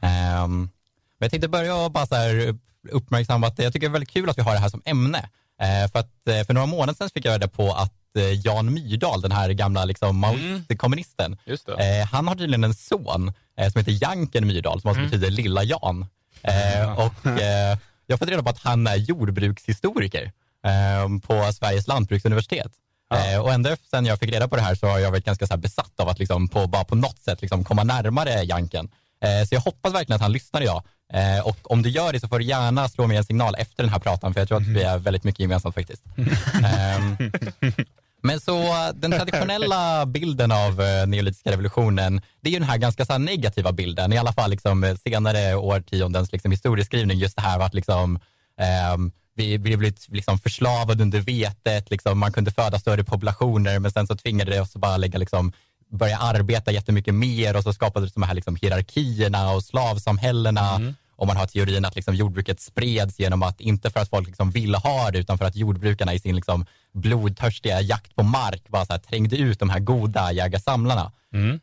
Ehm, 0.00 0.60
men 1.18 1.26
jag 1.26 1.30
tänkte 1.30 1.48
börja 1.48 1.76
och 1.76 1.90
bara 1.92 2.06
så 2.06 2.14
här 2.14 2.58
uppmärksamma 2.90 3.46
att 3.46 3.58
jag 3.58 3.72
tycker 3.72 3.86
det 3.86 3.90
är 3.90 3.92
väldigt 3.92 4.10
kul 4.10 4.30
att 4.30 4.38
vi 4.38 4.42
har 4.42 4.52
det 4.52 4.58
här 4.58 4.68
som 4.68 4.82
ämne. 4.84 5.28
Eh, 5.60 5.90
för 5.92 5.98
att 5.98 6.28
eh, 6.28 6.44
för 6.46 6.54
några 6.54 6.66
månader 6.66 6.94
sedan 6.94 7.10
fick 7.14 7.24
jag 7.24 7.32
reda 7.32 7.48
på 7.48 7.72
att 7.72 7.92
eh, 8.18 8.46
Jan 8.46 8.74
Myrdal, 8.74 9.20
den 9.20 9.32
här 9.32 9.50
gamla 9.50 9.84
liksom, 9.84 10.16
maoistkommunisten, 10.18 11.36
Just 11.44 11.66
det. 11.66 12.00
eh, 12.00 12.06
han 12.06 12.28
har 12.28 12.34
tydligen 12.34 12.64
en 12.64 12.74
son 12.74 13.32
som 13.72 13.78
heter 13.80 14.02
Janken 14.02 14.46
Myrdal, 14.46 14.80
som 14.80 14.88
alltså 14.88 15.04
betyder 15.04 15.30
lilla 15.30 15.62
Jan. 15.62 16.06
Eh, 16.42 16.92
och 17.04 17.14
jag 18.06 18.12
har 18.12 18.16
fått 18.16 18.28
reda 18.28 18.42
på 18.42 18.50
att 18.50 18.62
han 18.62 18.86
är 18.86 18.96
jordbrukshistoriker 18.96 20.32
på 21.26 21.52
Sveriges 21.52 21.86
lantbruksuniversitet. 21.86 22.72
Eh, 23.14 23.40
och 23.40 23.52
ända 23.52 23.76
sen 23.90 24.06
jag 24.06 24.18
fick 24.18 24.32
reda 24.32 24.48
på 24.48 24.56
det 24.56 24.62
här 24.62 24.74
så 24.74 24.86
har 24.86 24.98
jag 24.98 25.10
varit 25.10 25.24
ganska 25.24 25.56
besatt 25.56 26.00
av 26.00 26.08
att 26.08 26.18
liksom 26.18 26.48
på, 26.48 26.66
bara 26.66 26.84
på 26.84 26.94
något 26.94 27.18
sätt 27.18 27.42
liksom 27.42 27.64
komma 27.64 27.84
närmare 27.84 28.30
Janken. 28.44 28.88
Eh, 29.24 29.46
så 29.46 29.54
jag 29.54 29.60
hoppas 29.60 29.94
verkligen 29.94 30.16
att 30.16 30.22
han 30.22 30.32
lyssnar 30.32 30.60
idag. 30.60 30.82
Eh, 31.12 31.46
och 31.46 31.72
om 31.72 31.82
du 31.82 31.90
gör 31.90 32.12
det 32.12 32.20
så 32.20 32.28
får 32.28 32.38
du 32.38 32.44
gärna 32.44 32.88
slå 32.88 33.06
mig 33.06 33.16
en 33.16 33.24
signal 33.24 33.54
efter 33.58 33.82
den 33.82 33.92
här 33.92 33.98
pratan, 33.98 34.32
för 34.34 34.40
jag 34.40 34.48
tror 34.48 34.58
att 34.58 34.66
vi 34.66 34.82
är 34.82 34.98
väldigt 34.98 35.24
mycket 35.24 35.40
gemensamt 35.40 35.74
faktiskt. 35.74 36.02
Ehm, 36.64 37.16
men 38.22 38.40
så 38.40 38.74
den 38.94 39.10
traditionella 39.10 40.06
bilden 40.06 40.52
av 40.52 40.80
eh, 40.80 41.06
neolitiska 41.06 41.50
revolutionen, 41.50 42.20
det 42.40 42.48
är 42.48 42.52
ju 42.52 42.58
den 42.58 42.68
här 42.68 42.78
ganska 42.78 43.04
så 43.04 43.18
negativa 43.18 43.72
bilden, 43.72 44.12
i 44.12 44.18
alla 44.18 44.32
fall 44.32 44.50
liksom 44.50 44.96
senare 45.02 45.54
årtiondens 45.54 46.32
liksom 46.32 46.50
historieskrivning, 46.50 47.18
just 47.18 47.36
det 47.36 47.42
här 47.42 47.60
att 47.60 47.74
liksom, 47.74 48.18
ehm, 48.60 49.12
vi, 49.36 49.58
blivit 49.58 50.06
liksom 50.08 50.38
förslavade 50.38 51.02
under 51.02 51.20
vetet, 51.20 51.90
liksom, 51.90 52.18
man 52.18 52.32
kunde 52.32 52.50
föda 52.50 52.78
större 52.78 53.04
populationer, 53.04 53.78
men 53.78 53.90
sen 53.90 54.06
så 54.06 54.16
tvingade 54.16 54.50
det 54.50 54.60
oss 54.60 54.76
att 54.76 54.80
bara 54.80 54.96
lägga 54.96 55.18
liksom, 55.18 55.52
börja 55.94 56.18
arbeta 56.18 56.72
jättemycket 56.72 57.14
mer 57.14 57.56
och 57.56 57.62
så 57.62 57.72
skapades 57.72 58.12
de 58.12 58.22
här 58.22 58.34
liksom, 58.34 58.56
hierarkierna 58.56 59.50
och 59.52 59.62
slavsamhällena. 59.64 60.80
Och 61.16 61.26
man 61.26 61.36
har 61.36 61.46
teorin 61.46 61.84
att 61.84 61.96
liksom, 61.96 62.14
jordbruket 62.14 62.60
spreds 62.60 63.18
genom 63.20 63.42
att, 63.42 63.60
inte 63.60 63.90
för 63.90 64.00
att 64.00 64.08
folk 64.08 64.26
liksom, 64.26 64.50
ville 64.50 64.78
ha 64.78 65.10
det, 65.10 65.18
utan 65.18 65.38
för 65.38 65.44
att 65.44 65.56
jordbrukarna 65.56 66.14
i 66.14 66.18
sin 66.18 66.36
liksom, 66.36 66.66
blodtörstiga 66.94 67.80
jakt 67.80 68.14
på 68.16 68.22
mark 68.22 68.62
bara 68.68 68.86
så 68.86 68.92
här, 68.92 69.00
trängde 69.00 69.36
ut 69.36 69.58
de 69.58 69.70
här 69.70 69.80
goda 69.80 70.32
jägarsamlarna. 70.32 71.12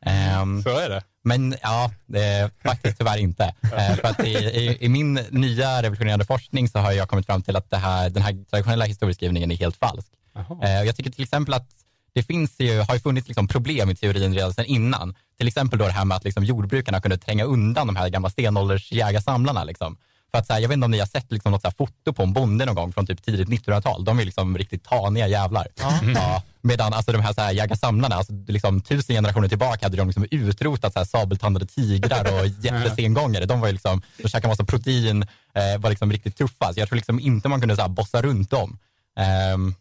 Ehm, 0.02 0.64
Så 0.64 0.70
är 0.78 0.90
det. 0.90 1.04
men 1.24 1.56
ja, 1.62 1.92
är 2.14 2.52
faktiskt 2.64 2.98
tyvärr 2.98 3.18
inte. 3.18 3.44
Eh, 3.78 3.96
för 3.96 4.08
att 4.08 4.20
i, 4.26 4.32
i, 4.34 4.78
I 4.82 4.90
min 4.90 5.14
nya 5.30 5.84
revolutionerande 5.84 6.26
forskning 6.26 6.70
så 6.70 6.80
har 6.80 6.92
jag 6.92 7.08
kommit 7.10 7.26
fram 7.26 7.42
till 7.42 7.56
att 7.56 7.68
här, 7.74 8.10
den 8.10 8.24
här 8.24 8.46
traditionella 8.50 8.86
historieskrivningen 8.86 9.52
är 9.52 9.56
helt 9.56 9.76
falsk. 9.78 10.08
Eh, 10.64 10.84
jag 10.84 10.96
tycker 10.96 11.12
till 11.12 11.24
exempel 11.24 11.54
att 11.54 11.68
det 12.14 12.24
finns 12.24 12.60
ju, 12.60 12.80
har 12.80 12.94
ju 12.94 13.00
funnits 13.00 13.28
liksom 13.28 13.48
problem 13.48 13.90
i 13.90 13.96
teorin 13.96 14.34
redan 14.34 14.54
sedan 14.54 14.66
innan. 14.66 15.16
Till 15.38 15.48
exempel 15.48 15.80
då 15.80 15.86
det 15.86 15.92
här 15.92 16.06
med 16.06 16.18
att 16.18 16.24
liksom 16.24 16.44
jordbrukarna 16.44 17.02
kunde 17.02 17.18
tränga 17.18 17.44
undan 17.44 17.88
de 17.88 17.96
här 17.96 18.10
gamla 18.10 18.30
stenålders 18.30 18.92
jägarsamlarna. 18.92 19.64
Liksom. 19.64 19.98
För 20.32 20.38
att 20.38 20.48
så 20.48 20.54
här, 20.54 20.60
jag 20.60 20.70
vet 20.70 20.76
inte 20.76 20.86
om 20.86 20.92
ni 20.92 21.00
har 21.00 21.06
sett 21.06 21.32
liksom 21.32 21.52
något 21.52 21.62
så 21.62 21.72
foto 21.72 22.14
på 22.14 22.24
en 22.24 22.34
bonde 22.34 22.66
någon 22.66 22.76
gång 22.76 22.94
från 22.94 23.08
typ 23.08 23.24
tidigt 23.24 23.50
1900-tal. 23.50 24.06
De 24.06 24.20
är 24.20 24.26
liksom 24.26 24.58
riktigt 24.58 24.84
taniga 24.84 25.28
jävlar. 25.28 25.68
Ja, 26.16 26.44
medan 26.62 26.94
alltså, 26.94 27.12
de 27.12 27.22
här, 27.22 27.34
så 27.34 27.42
här 27.42 27.52
jägarsamlarna, 27.52 28.16
alltså, 28.16 28.34
liksom, 28.48 28.82
tusen 28.82 29.16
generationer 29.16 29.48
tillbaka 29.48 29.86
hade 29.86 29.98
de 29.98 30.08
liksom 30.08 30.26
utrotat 30.32 30.94
så 30.94 31.00
här, 31.00 31.06
sabeltandade 31.06 31.66
tigrar 31.66 32.40
och 32.40 32.48
jättesengångare. 32.62 33.46
De 33.46 33.60
var 33.60 33.68
ju 33.68 33.74
liksom, 33.74 34.02
de 34.18 34.30
käkade 34.30 34.48
massa 34.48 34.64
protein, 34.64 35.22
eh, 35.54 35.80
var 35.80 35.90
liksom 35.90 36.12
riktigt 36.12 36.38
tuffa. 36.38 36.74
Så 36.74 36.80
jag 36.80 36.88
tror 36.88 36.96
liksom 36.96 37.20
inte 37.20 37.50
man 37.50 37.60
kunde 37.60 37.76
så 37.76 37.82
här, 37.82 37.90
bossa 37.90 38.22
runt 38.22 38.50
dem. 38.50 38.78
Ehm, 39.18 39.76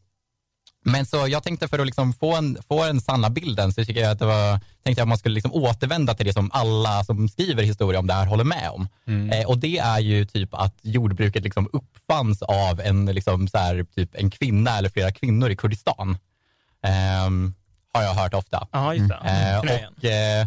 men 0.85 1.07
så 1.07 1.29
jag 1.29 1.43
tänkte 1.43 1.69
för 1.69 1.79
att 1.79 1.87
liksom 1.87 2.13
få, 2.13 2.37
en, 2.37 2.59
få 2.69 2.85
den 2.87 3.01
sanna 3.01 3.31
bilden 3.31 3.73
så 3.73 3.85
tycker 3.85 4.01
jag 4.01 4.11
att 4.11 4.19
det 4.19 4.27
var, 4.27 4.61
tänkte 4.85 5.01
jag 5.01 5.05
att 5.05 5.09
man 5.09 5.19
skulle 5.19 5.35
liksom 5.35 5.53
återvända 5.53 6.15
till 6.15 6.27
det 6.27 6.33
som 6.33 6.51
alla 6.53 7.05
som 7.05 7.29
skriver 7.29 7.63
historia 7.63 7.99
om 7.99 8.07
det 8.07 8.15
här 8.15 8.27
håller 8.27 8.45
med 8.45 8.71
om. 8.71 8.89
Eh, 9.33 9.47
och 9.47 9.59
det 9.59 9.79
är 9.79 9.99
ju 9.99 10.25
typ 10.25 10.55
att 10.55 10.75
jordbruket 10.83 11.45
liksom 11.45 11.69
uppfanns 11.73 12.43
av 12.43 12.81
en, 12.81 13.07
liksom 13.07 13.49
så 13.49 13.59
här, 13.59 13.87
typ 13.95 14.15
en 14.15 14.31
kvinna 14.31 14.79
eller 14.79 14.89
flera 14.89 15.13
kvinnor 15.13 15.51
i 15.51 15.57
Kurdistan. 15.57 16.19
Ehm, 16.83 17.55
har 17.93 18.03
jag 18.03 18.15
hört 18.15 18.35
ofta. 18.35 18.67
Ja, 18.73 18.95
just 18.95 19.09
det. 19.09 19.15
Eh, 19.15 19.59
och, 19.59 20.05
eh, 20.05 20.47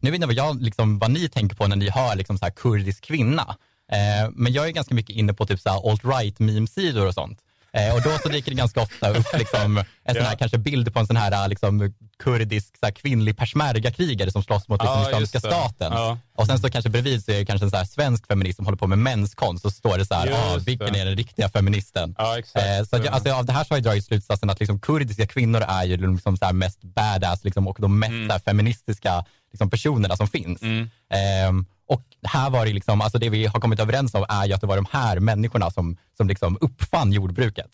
nu 0.00 0.10
vet 0.10 0.20
jag 0.20 0.26
vad, 0.26 0.36
jag, 0.36 0.62
liksom, 0.62 0.98
vad 0.98 1.10
ni 1.10 1.28
tänker 1.28 1.56
på 1.56 1.66
när 1.66 1.76
ni 1.76 1.90
hör 1.90 2.16
liksom, 2.16 2.38
så 2.38 2.44
här, 2.44 2.52
kurdisk 2.52 3.04
kvinna. 3.04 3.56
Eh, 3.92 4.30
men 4.32 4.52
jag 4.52 4.68
är 4.68 4.70
ganska 4.70 4.94
mycket 4.94 5.16
inne 5.16 5.34
på 5.34 5.46
typ 5.46 5.60
alt-right 5.66 6.38
meme-sidor 6.38 7.06
och 7.06 7.14
sånt. 7.14 7.40
Eh, 7.76 7.94
och 7.94 8.02
då 8.02 8.18
så 8.22 8.28
dyker 8.28 8.50
det 8.50 8.56
ganska 8.56 8.80
ofta 8.80 9.10
upp 9.10 9.26
liksom, 9.38 9.84
en 10.04 10.14
sån 10.14 10.24
här 10.24 10.36
kanske 10.36 10.58
bild 10.58 10.94
på 10.94 11.00
en 11.00 11.06
sån 11.06 11.16
här 11.16 11.48
liksom, 11.48 11.94
kurdisk 12.18 12.76
så 12.80 12.86
här, 12.86 12.92
kvinnlig 12.92 13.36
persmerga-krigare 13.36 14.30
som 14.30 14.42
slåss 14.42 14.68
mot 14.68 14.82
liksom, 14.82 15.00
Ja, 15.00 15.08
Islamiska 15.08 15.40
staten. 15.40 15.92
Ja. 15.92 16.18
Och 16.34 16.46
sen 16.46 16.58
så 16.58 16.70
kanske 16.70 16.90
bredvid 16.90 17.24
så 17.24 17.30
är 17.30 17.38
det 17.38 17.46
kanske 17.46 17.66
en 17.66 17.70
så 17.70 17.76
här 17.76 17.84
svensk 17.84 18.26
feminist 18.26 18.56
som 18.56 18.64
håller 18.64 18.78
på 18.78 18.86
med 18.86 18.98
menskonst 18.98 19.64
och 19.64 19.72
så 19.72 19.78
står 19.78 19.98
det 19.98 20.06
så 20.06 20.14
här, 20.14 20.32
ah, 20.32 20.58
vilken 20.66 20.94
är 20.94 21.04
den 21.04 21.16
riktiga 21.16 21.48
feministen? 21.48 22.14
Ja. 22.18 22.38
Eh, 22.38 22.84
så 22.90 22.96
att 22.96 23.04
jag, 23.04 23.14
alltså, 23.14 23.32
av 23.32 23.44
det 23.44 23.52
här 23.52 23.64
så 23.64 23.74
har 23.74 23.76
jag 23.76 23.84
dragit 23.84 24.04
slutsatsen 24.04 24.50
att 24.50 24.60
liksom, 24.60 24.80
kurdiska 24.80 25.26
kvinnor 25.26 25.60
är 25.68 25.84
ju 25.84 25.96
liksom, 26.12 26.36
så 26.36 26.44
här, 26.44 26.52
mest 26.52 26.82
badass 26.82 27.44
liksom, 27.44 27.68
och 27.68 27.76
de 27.80 27.98
mest 27.98 28.32
här, 28.32 28.38
feministiska 28.38 29.24
liksom, 29.52 29.70
personerna 29.70 30.16
som 30.16 30.28
finns. 30.28 30.62
Ehm, 30.62 31.66
och 31.86 32.02
här 32.22 32.50
var 32.50 32.66
det 32.66 32.72
liksom, 32.72 33.00
alltså 33.00 33.18
det 33.18 33.28
vi 33.28 33.46
har 33.46 33.60
kommit 33.60 33.80
överens 33.80 34.14
om 34.14 34.24
är 34.28 34.46
ju 34.46 34.52
att 34.52 34.60
det 34.60 34.66
var 34.66 34.76
de 34.76 34.86
här 34.90 35.20
människorna 35.20 35.70
som, 35.70 35.96
som 36.16 36.28
liksom 36.28 36.58
uppfann 36.60 37.12
jordbruket. 37.12 37.70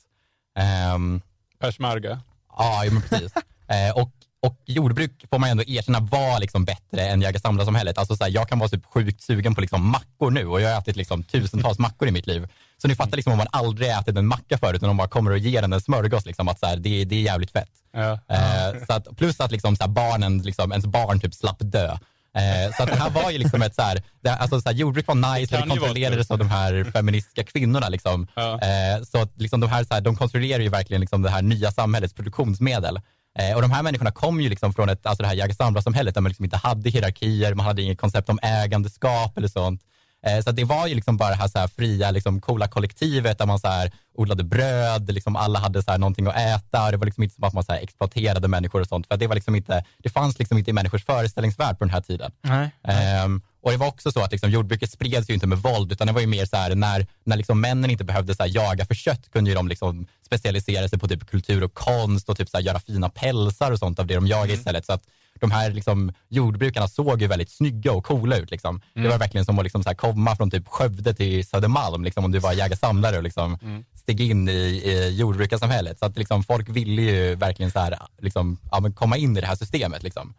Ehm, 0.59 1.21
Persmarga. 1.59 2.21
Ja, 2.59 2.83
men 2.91 3.03
precis. 3.03 3.33
eh, 3.69 3.97
och, 3.97 4.13
och 4.43 4.63
jordbruk 4.67 5.25
får 5.31 5.39
man 5.39 5.51
ändå 5.51 5.65
erkänna 5.67 6.01
var 6.01 6.41
liksom 6.41 6.65
bättre 6.65 7.09
än 7.09 7.23
jägar-samlar-samhället. 7.23 7.99
Alltså, 7.99 8.17
så 8.17 8.25
här, 8.25 8.31
jag 8.31 8.49
kan 8.49 8.59
vara 8.59 8.69
typ 8.69 8.87
sjukt 8.87 9.23
sugen 9.23 9.55
på 9.55 9.61
liksom 9.61 9.87
mackor 9.91 10.31
nu 10.31 10.47
och 10.47 10.61
jag 10.61 10.73
har 10.73 10.81
ätit 10.81 10.97
liksom 10.97 11.23
tusentals 11.23 11.79
mackor 11.79 12.09
i 12.09 12.11
mitt 12.11 12.27
liv. 12.27 12.49
Så 12.83 12.89
ni 12.89 12.95
fattar 12.95 13.17
liksom 13.17 13.33
om 13.33 13.39
man 13.39 13.47
aldrig 13.51 13.91
ätit 13.91 14.17
en 14.17 14.27
macka 14.27 14.59
förut, 14.59 14.77
utan 14.77 14.89
de 14.89 14.97
bara 14.97 15.09
kommer 15.09 15.31
och 15.31 15.39
ger 15.39 15.63
en 15.63 15.73
en 15.73 15.81
smörgås, 15.81 16.27
liksom, 16.27 16.49
att 16.49 16.59
så 16.59 16.67
här, 16.67 16.77
det, 16.77 17.05
det 17.05 17.17
är 17.17 17.21
jävligt 17.21 17.51
fett. 17.51 17.71
Ja. 17.93 18.13
Eh, 18.29 18.85
så 18.87 18.93
att, 18.93 19.17
plus 19.17 19.41
att 19.41 19.53
liksom, 19.53 19.77
så 19.77 19.83
här, 19.83 19.91
barnen, 19.91 20.39
liksom, 20.39 20.73
ens 20.73 20.87
barn 20.87 21.21
typ 21.21 21.35
slapp 21.35 21.57
dö. 21.61 21.99
Eh, 22.37 22.75
så 22.77 22.83
att 22.83 22.89
det 22.89 22.97
här 22.97 23.11
var 23.11 23.31
ju 23.31 23.39
liksom 23.39 23.63
ett 23.63 23.75
så 23.75 23.83
här, 23.83 24.03
det, 24.23 24.35
alltså, 24.35 24.61
så 24.61 24.69
här, 24.69 24.77
jordbruk 24.77 25.07
var 25.07 25.15
nice, 25.15 25.57
det 25.57 25.61
vara 25.61 25.71
kontrollerades 25.71 26.31
av 26.31 26.39
de 26.39 26.51
här 26.51 26.85
feministiska 26.93 27.45
kvinnorna. 27.45 27.89
Liksom. 27.89 28.27
Ja. 28.35 28.61
Eh, 28.61 29.03
så 29.03 29.23
att 29.23 29.41
liksom, 29.41 29.61
de 29.61 29.71
här, 29.71 29.85
så 29.85 29.95
här, 29.95 30.01
de 30.01 30.17
kontrollerar 30.17 30.63
ju 30.63 30.69
verkligen 30.69 31.01
liksom, 31.01 31.23
det 31.23 31.31
här 31.31 31.43
nya 31.43 31.73
samhällets 31.73 32.15
produktionsmedel. 32.15 33.01
Eh, 33.39 33.57
och 33.57 33.63
de 33.63 33.71
här 33.71 33.83
människorna 33.83 34.11
kom 34.11 34.41
ju 34.41 34.49
liksom 34.49 34.73
från 34.73 34.89
ett, 34.89 35.07
alltså 35.07 35.23
det 35.23 35.29
här 35.29 35.35
jägar-samlar-samhället 35.35 36.15
där 36.15 36.21
man 36.21 36.31
liksom 36.31 36.45
inte 36.45 36.57
hade 36.57 36.91
hierarkier, 36.91 37.55
man 37.55 37.67
hade 37.67 37.83
inget 37.83 38.01
koncept 38.01 38.29
om 38.29 38.39
ägandeskap 38.43 39.39
eller 39.39 39.49
sånt. 39.49 39.83
Eh, 40.27 40.43
Så 40.45 40.53
det 40.53 40.65
var 40.65 40.87
ju 40.87 40.95
liksom 40.95 41.17
bara 41.17 41.29
det 41.31 41.35
här, 41.37 41.49
så 41.49 41.59
här 41.59 41.69
fria, 41.69 42.11
liksom 42.11 42.41
coola 42.41 42.69
kollektivet 42.69 43.39
där 43.39 43.47
man 43.47 43.59
så 43.61 43.69
här 43.69 43.91
odlade 44.15 44.45
bröd, 44.45 45.11
liksom 45.15 45.37
alla 45.37 45.59
hade 45.59 45.83
så 45.83 45.91
här 45.91 45.99
någonting 45.99 46.27
att 46.27 46.37
äta. 46.37 46.91
Det 46.91 46.97
var 46.97 47.05
liksom 47.05 47.23
inte 47.23 47.35
som 47.35 47.45
att 47.45 47.53
man 47.53 47.65
så 47.65 47.73
här 47.73 47.81
exploaterade 47.83 48.49
människor 48.49 48.81
och 48.81 48.87
sånt. 48.87 49.07
För 49.07 49.17
det, 49.17 49.27
var 49.27 49.35
liksom 49.35 49.55
inte, 49.55 49.85
det 49.99 50.09
fanns 50.09 50.39
liksom 50.39 50.59
inte 50.59 50.71
i 50.71 50.75
människors 50.75 51.05
föreställningsvärld 51.05 51.79
på 51.79 51.85
den 51.85 51.95
här 51.95 52.01
tiden. 52.01 52.33
Nej. 52.43 52.71
Ehm, 52.85 53.43
och 53.63 53.71
det 53.71 53.77
var 53.77 53.87
också 53.87 54.13
så 54.13 54.21
att 54.21 54.33
liksom, 54.33 54.51
jordbruket 54.51 54.91
spreds 54.91 55.31
ju 55.31 55.35
inte 55.35 55.47
med 55.47 55.59
våld, 55.59 55.93
utan 55.93 56.07
det 56.07 56.13
var 56.13 56.21
ju 56.21 56.27
mer 56.27 56.47
så 56.47 56.57
här 56.57 56.75
när, 56.75 57.07
när 57.25 57.37
liksom 57.37 57.61
männen 57.61 57.91
inte 57.91 58.05
behövde 58.05 58.35
så 58.35 58.43
här, 58.43 58.51
jaga 58.55 58.85
för 58.85 58.95
kött 58.95 59.31
kunde 59.31 59.51
ju 59.51 59.57
de 59.57 59.69
liksom 59.69 60.07
specialisera 60.27 60.89
sig 60.89 60.99
på 60.99 61.09
typ 61.09 61.31
kultur 61.31 61.65
och 61.65 61.75
konst 61.75 62.29
och 62.29 62.37
typ 62.37 62.49
så 62.49 62.57
här, 62.57 62.65
göra 62.65 62.81
fina 62.81 63.09
pälsar 63.09 63.73
och 63.73 63.79
sånt 63.79 63.99
av 63.99 64.07
det 64.07 64.15
de 64.15 64.27
jagade 64.27 64.53
istället. 64.53 64.87
Så 64.87 64.93
att 64.93 65.03
de 65.41 65.51
här 65.51 65.71
liksom, 65.71 66.13
jordbrukarna 66.29 66.89
såg 66.89 67.23
ju 67.23 67.27
väldigt 67.29 67.51
snygga 67.51 67.93
och 67.93 68.05
coola 68.05 68.37
ut. 68.37 68.51
Liksom. 68.51 68.81
Det 68.95 69.09
var 69.09 69.19
verkligen 69.19 69.45
som 69.45 69.59
att 69.59 69.65
liksom, 69.65 69.83
så 69.83 69.89
här, 69.89 69.97
komma 69.97 70.37
från 70.37 70.51
typ 70.51 70.69
Skövde 70.69 71.15
till 71.15 71.47
Södermalm, 71.47 72.05
liksom, 72.05 72.25
om 72.25 72.33
du 72.33 72.39
var 72.39 72.53
jägar-samlare 72.53 73.17
och 73.17 73.23
liksom, 73.23 73.59
steg 73.95 74.21
in 74.21 74.49
i, 74.49 74.53
i 74.53 75.17
jordbrukarsamhället. 75.19 75.99
Så 75.99 76.05
att 76.05 76.17
liksom, 76.19 76.45
folk 76.45 76.69
ville 76.69 77.03
ju 77.03 77.35
verkligen 77.35 77.71
så 77.71 77.79
här, 77.79 77.99
liksom, 78.19 78.59
ja, 78.71 78.91
komma 78.95 79.17
in 79.17 79.37
i 79.37 79.41
det 79.41 79.47
här 79.47 79.57
systemet. 79.57 80.03
Liksom. 80.03 80.35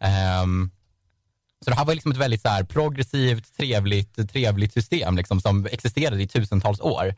Ehm, 0.00 0.70
så 1.64 1.70
det 1.70 1.76
här 1.76 1.84
var 1.84 1.94
liksom 1.94 2.12
ett 2.12 2.16
väldigt 2.16 2.42
så 2.42 2.48
här 2.48 2.64
progressivt, 2.64 3.56
trevligt, 3.56 4.30
trevligt 4.32 4.72
system 4.72 5.16
liksom, 5.16 5.40
som 5.40 5.66
existerade 5.66 6.22
i 6.22 6.28
tusentals 6.28 6.80
år. 6.80 7.14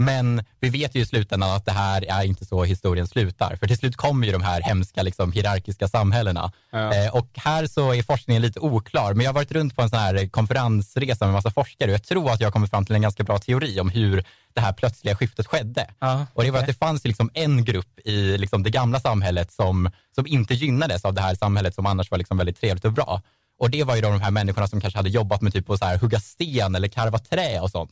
Men 0.00 0.44
vi 0.60 0.68
vet 0.68 0.94
ju 0.94 1.00
i 1.00 1.06
slutändan 1.06 1.50
att 1.50 1.64
det 1.64 1.72
här 1.72 2.04
är 2.08 2.24
inte 2.24 2.44
så 2.44 2.64
historien 2.64 3.08
slutar. 3.08 3.56
För 3.56 3.66
till 3.66 3.78
slut 3.78 3.96
kommer 3.96 4.26
ju 4.26 4.32
de 4.32 4.42
här 4.42 4.60
hemska 4.62 5.02
liksom, 5.02 5.32
hierarkiska 5.32 5.88
samhällena. 5.88 6.52
Ja. 6.70 6.94
Eh, 6.94 7.14
och 7.14 7.28
här 7.34 7.66
så 7.66 7.94
är 7.94 8.02
forskningen 8.02 8.42
lite 8.42 8.60
oklar. 8.60 9.14
Men 9.14 9.24
jag 9.24 9.28
har 9.28 9.34
varit 9.34 9.52
runt 9.52 9.76
på 9.76 9.82
en 9.82 9.90
sån 9.90 9.98
här 9.98 10.28
konferensresa 10.28 11.24
med 11.24 11.34
massa 11.34 11.50
forskare 11.50 11.90
och 11.90 11.94
jag 11.94 12.04
tror 12.04 12.30
att 12.30 12.40
jag 12.40 12.52
kommit 12.52 12.70
fram 12.70 12.84
till 12.86 12.94
en 12.94 13.02
ganska 13.02 13.24
bra 13.24 13.38
teori 13.38 13.80
om 13.80 13.90
hur 13.90 14.24
det 14.52 14.60
här 14.60 14.72
plötsliga 14.72 15.16
skiftet 15.16 15.46
skedde. 15.46 15.90
Ja, 15.98 16.26
Och 16.34 16.44
det 16.44 16.50
var 16.50 16.58
att 16.58 16.66
det 16.66 16.78
fanns 16.78 17.04
liksom 17.04 17.30
en 17.34 17.64
grupp 17.64 17.98
i 18.04 18.38
liksom 18.38 18.62
det 18.62 18.70
gamla 18.70 19.00
samhället 19.00 19.52
som, 19.52 19.90
som 20.14 20.26
inte 20.26 20.54
gynnades 20.54 21.04
av 21.04 21.14
det 21.14 21.20
här 21.20 21.34
samhället 21.34 21.74
som 21.74 21.86
annars 21.86 22.10
var 22.10 22.18
liksom 22.18 22.36
väldigt 22.36 22.60
trevligt 22.60 22.84
och 22.84 22.92
bra. 22.92 23.22
Och 23.60 23.70
det 23.70 23.84
var 23.84 23.96
ju 23.96 24.02
då 24.02 24.10
de 24.10 24.20
här 24.20 24.30
människorna 24.30 24.68
som 24.68 24.80
kanske 24.80 24.98
hade 24.98 25.08
jobbat 25.10 25.42
med 25.42 25.52
typ 25.52 25.70
att 25.70 25.78
så 25.78 25.84
här 25.84 25.98
hugga 25.98 26.20
sten 26.20 26.74
eller 26.74 26.88
karva 26.88 27.18
trä 27.18 27.60
och 27.60 27.70
sånt. 27.70 27.90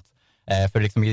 Eh, 0.50 0.70
för 0.70 0.80
liksom 0.80 1.04
i, 1.04 1.08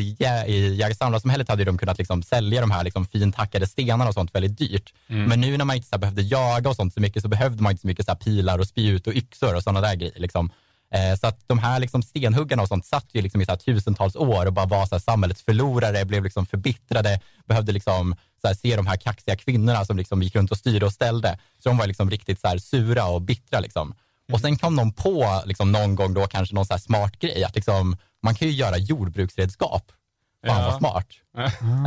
i 0.48 0.76
jägar-samlarsamhället 0.76 1.50
hade 1.50 1.64
de 1.64 1.78
kunnat 1.78 1.98
liksom 1.98 2.24
sälja 2.24 2.62
de 2.62 2.72
här 2.72 2.84
liksom 2.84 3.06
fint 3.06 3.36
hackade 3.36 3.68
stenarna 3.68 4.08
och 4.08 4.14
sånt 4.14 4.36
väldigt 4.36 4.58
dyrt. 4.58 4.94
Men 5.28 5.42
nu 5.42 5.58
när 5.58 5.66
man 5.66 5.76
inte 5.76 5.88
så 5.88 5.98
behövde 5.98 6.22
jaga 6.22 6.70
och 6.70 6.76
sånt 6.76 6.94
så 6.94 7.00
mycket 7.02 7.22
så 7.22 7.28
behövde 7.28 7.64
man 7.64 7.72
inte 7.72 7.82
så 7.82 7.88
mycket 7.88 8.06
så 8.06 8.16
pilar 8.16 8.60
och 8.60 8.68
spjut 8.68 9.08
och 9.08 9.14
yxor 9.14 9.56
och 9.56 9.64
sådana 9.64 9.82
där 9.82 9.96
grejer. 9.96 10.20
Liksom. 10.20 10.50
Eh, 10.94 11.18
Så 11.20 11.28
att 11.28 11.40
de 11.48 11.60
här 11.60 11.80
liksom 11.80 12.04
stenhuggarna 12.04 12.62
och 12.62 12.68
sånt 12.68 12.86
satt 12.86 13.06
ju 13.14 13.22
liksom 13.22 13.42
i 13.42 13.46
så 13.46 13.56
tusentals 13.56 14.16
år 14.16 14.46
och 14.46 14.54
bara 14.54 14.66
var 14.66 14.86
så 14.86 15.00
samhällets 15.00 15.42
förlorare, 15.42 16.06
blev 16.06 16.24
liksom 16.24 16.46
förbittrade, 16.46 17.20
behövde 17.48 17.72
liksom 17.72 18.16
se 18.62 18.76
de 18.76 18.88
här 18.88 18.98
kaxiga 18.98 19.36
kvinnorna 19.36 19.86
som 19.86 19.98
liksom 19.98 20.24
gick 20.24 20.36
runt 20.36 20.52
och 20.52 20.58
styrde 20.58 20.86
och 20.86 20.94
ställde. 20.94 21.40
Så 21.64 21.70
de 21.70 21.78
var 21.78 21.88
liksom 21.88 22.10
riktigt 22.10 22.40
så 22.42 22.60
sura 22.60 23.06
och 23.06 23.22
bittra. 23.22 23.60
Liksom. 23.60 23.94
Och 24.34 24.42
sen 24.42 24.58
kom 24.58 24.76
de 24.76 24.94
på 24.94 25.42
liksom 25.46 25.72
någon 25.72 25.96
gång 25.96 26.14
då 26.14 26.28
kanske 26.28 26.56
någon 26.56 26.66
så 26.66 26.74
här 26.74 26.80
smart 26.80 27.20
grej, 27.20 27.44
att 27.44 27.56
liksom, 27.56 27.98
man 28.24 28.36
kan 28.36 28.48
ju 28.48 28.54
göra 28.54 28.78
jordbruksredskap. 28.78 29.92
Fan 30.48 30.62
Ja. 30.62 30.70
vad 30.70 30.78
smart. 30.80 31.08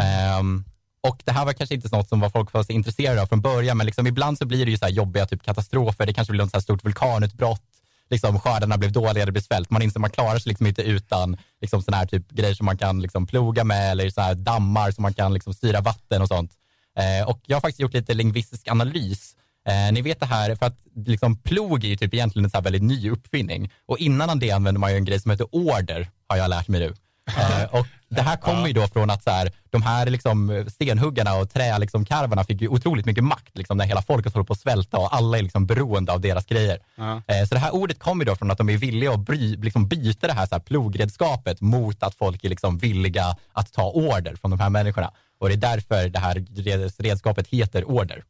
Ehm, 0.03 0.65
och 1.01 1.23
det 1.25 1.33
här 1.33 1.45
var 1.45 1.53
kanske 1.53 1.75
inte 1.75 1.97
något 1.97 2.09
som 2.09 2.21
var 2.21 2.31
folk 2.31 2.53
var 2.53 2.63
så 2.63 2.73
intresserade 2.73 3.23
av 3.23 3.27
från 3.27 3.41
början, 3.41 3.77
men 3.77 3.87
liksom 3.87 4.07
ibland 4.07 4.39
så 4.39 4.47
blir 4.47 4.65
det 4.65 4.71
ju 4.71 4.79
så 4.79 4.85
här 4.85 4.93
jobbiga 4.93 5.27
typ 5.27 5.43
katastrofer, 5.43 6.07
det 6.07 6.13
kanske 6.13 6.33
blir 6.33 6.43
något 6.43 6.51
så 6.51 6.57
här 6.57 6.63
stort 6.63 6.85
vulkanutbrott, 6.85 7.63
liksom 8.11 8.41
skördarna 8.41 8.79
blev 8.79 8.93
dåliga, 8.93 9.27
det 9.27 9.33
blev 9.33 9.43
svält. 9.43 9.71
Man 9.71 9.83
inser 9.83 9.99
att 9.99 10.01
man 10.01 10.11
klarar 10.11 10.39
sig 10.39 10.51
liksom 10.51 10.67
inte 10.67 10.83
utan 10.83 11.37
liksom 11.61 11.83
sådana 11.83 11.97
här 11.97 12.07
typ 12.07 12.31
grejer 12.31 12.55
som 12.55 12.67
man 12.67 12.79
kan 12.79 13.01
liksom 13.03 13.27
ploga 13.27 13.65
med 13.65 13.91
eller 13.91 14.11
så 14.11 14.21
här 14.21 14.35
dammar 14.35 14.91
som 14.91 15.03
man 15.03 15.15
kan 15.15 15.35
liksom 15.35 15.55
styra 15.55 15.81
vatten 15.81 16.23
och 16.23 16.29
sånt. 16.29 16.53
Eh, 16.99 17.29
och 17.29 17.41
jag 17.47 17.57
har 17.57 17.61
faktiskt 17.61 17.81
gjort 17.81 17.95
lite 17.95 18.15
lingvistisk 18.15 18.69
analys. 18.69 19.35
Eh, 19.69 19.93
ni 19.93 20.03
vet 20.03 20.21
det 20.21 20.27
här, 20.27 20.55
för 20.57 20.67
att 20.67 20.77
liksom 21.07 21.37
plog 21.37 21.85
är 21.85 21.89
ju 21.89 21.97
typ 21.97 22.15
egentligen 22.15 22.45
en 22.45 22.51
så 22.51 22.57
här 22.57 22.63
väldigt 22.65 22.83
ny 22.83 23.11
uppfinning. 23.11 23.71
Och 23.87 23.99
innan 23.99 24.39
det 24.39 24.51
använde 24.51 24.81
man 24.81 24.91
ju 24.91 24.97
en 24.97 25.05
grej 25.05 25.21
som 25.21 25.31
heter 25.31 25.47
order, 25.55 26.09
har 26.29 26.37
jag 26.37 26.51
lärt 26.51 26.69
mig 26.69 26.81
nu. 26.81 26.95
Eh, 27.39 27.65
och 27.75 27.87
det 28.09 28.23
här 28.23 28.37
kommer 28.37 28.67
ju 28.67 28.73
då 28.73 28.87
från 28.89 29.11
att 29.11 29.23
så 29.23 29.31
här, 29.31 29.53
de 29.71 29.83
här 29.83 30.07
liksom 30.11 30.65
stenhuggarna 30.73 31.35
och 31.35 31.51
träkarvarna 31.51 31.79
liksom 31.79 32.05
karvarna 32.05 32.45
fick 32.45 32.61
ju 32.61 32.69
otroligt 32.69 33.07
mycket 33.07 33.25
makt 33.25 33.59
liksom, 33.59 33.77
när 33.79 33.85
hela 33.85 34.03
folket 34.03 34.35
håller 34.35 34.45
på 34.45 34.53
att 34.53 34.61
svälta 34.61 34.97
och 34.99 35.15
alla 35.17 35.39
är 35.39 35.43
liksom 35.43 35.67
beroende 35.67 36.13
av 36.13 36.21
deras 36.21 36.47
grejer. 36.47 36.79
Ja. 36.97 37.23
Eh, 37.27 37.45
Så 37.49 37.55
det 37.55 37.61
här 37.61 37.75
ordet 37.75 37.99
kommer 37.99 38.25
ju 38.25 38.31
då 38.31 38.37
från 38.37 38.51
att 38.51 38.59
de 38.59 38.69
är 38.69 38.77
villiga 38.77 39.13
att 39.13 39.21
bry, 39.21 39.57
liksom 39.57 39.89
byta 39.89 40.27
det 40.27 40.33
här, 40.33 40.47
så 40.47 40.55
här 40.55 40.61
plogredskapet 40.61 41.61
mot 41.61 42.03
att 42.03 42.15
folk 42.15 42.45
är 42.45 42.49
liksom 42.49 42.79
villiga 42.79 43.37
att 43.53 43.73
ta 43.73 43.91
order 43.91 44.35
från 44.37 44.51
de 44.51 44.61
här 44.61 44.71
människorna. 44.71 45.11
Och 45.39 45.49
det 45.49 45.55
är 45.55 45.57
därför 45.57 46.09
det 46.09 46.19
här 46.19 46.35
red- 46.35 46.93
redskapet 46.99 47.49
heter 47.49 47.85
order. 47.91 48.23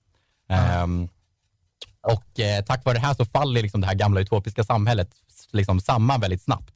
Ehm, 0.50 1.09
och 2.02 2.40
eh, 2.40 2.64
tack 2.64 2.85
vare 2.85 2.95
det 2.95 3.00
här 3.00 3.14
så 3.14 3.25
faller 3.25 3.62
liksom 3.62 3.81
det 3.81 3.87
här 3.87 3.95
gamla 3.95 4.21
utopiska 4.21 4.64
samhället 4.64 5.11
liksom 5.52 5.81
samman 5.81 6.21
väldigt 6.21 6.43
snabbt. 6.43 6.75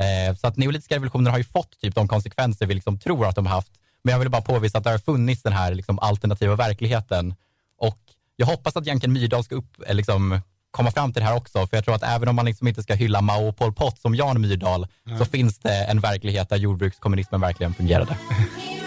Eh, 0.00 0.36
så 0.36 0.46
att 0.46 0.56
neolitiska 0.56 0.94
revolutioner 0.94 1.30
har 1.30 1.38
ju 1.38 1.44
fått 1.44 1.80
typ 1.80 1.94
de 1.94 2.08
konsekvenser 2.08 2.66
vi 2.66 2.74
liksom 2.74 2.98
tror 2.98 3.26
att 3.26 3.36
de 3.36 3.46
har 3.46 3.54
haft. 3.54 3.72
Men 4.02 4.12
jag 4.12 4.18
vill 4.18 4.30
bara 4.30 4.42
påvisa 4.42 4.78
att 4.78 4.84
det 4.84 4.90
har 4.90 4.98
funnits 4.98 5.42
den 5.42 5.52
här 5.52 5.74
liksom 5.74 5.98
alternativa 5.98 6.56
verkligheten. 6.56 7.34
Och 7.78 7.98
jag 8.36 8.46
hoppas 8.46 8.76
att 8.76 8.86
Janken 8.86 9.12
Myrdal 9.12 9.44
ska 9.44 9.54
upp, 9.54 9.76
eh, 9.86 9.94
liksom, 9.94 10.40
komma 10.70 10.90
fram 10.90 11.12
till 11.12 11.22
det 11.22 11.28
här 11.28 11.36
också. 11.36 11.66
För 11.66 11.76
jag 11.76 11.84
tror 11.84 11.94
att 11.94 12.02
även 12.02 12.28
om 12.28 12.36
man 12.36 12.44
liksom 12.44 12.68
inte 12.68 12.82
ska 12.82 12.94
hylla 12.94 13.20
Mao 13.20 13.48
och 13.48 13.56
Pol 13.56 13.72
Pot 13.72 13.98
som 14.00 14.14
Jan 14.14 14.40
Myrdal, 14.40 14.86
så 15.18 15.24
finns 15.24 15.58
det 15.58 15.84
en 15.84 16.00
verklighet 16.00 16.48
där 16.48 16.56
jordbrukskommunismen 16.56 17.40
verkligen 17.40 17.74
fungerade. 17.74 18.18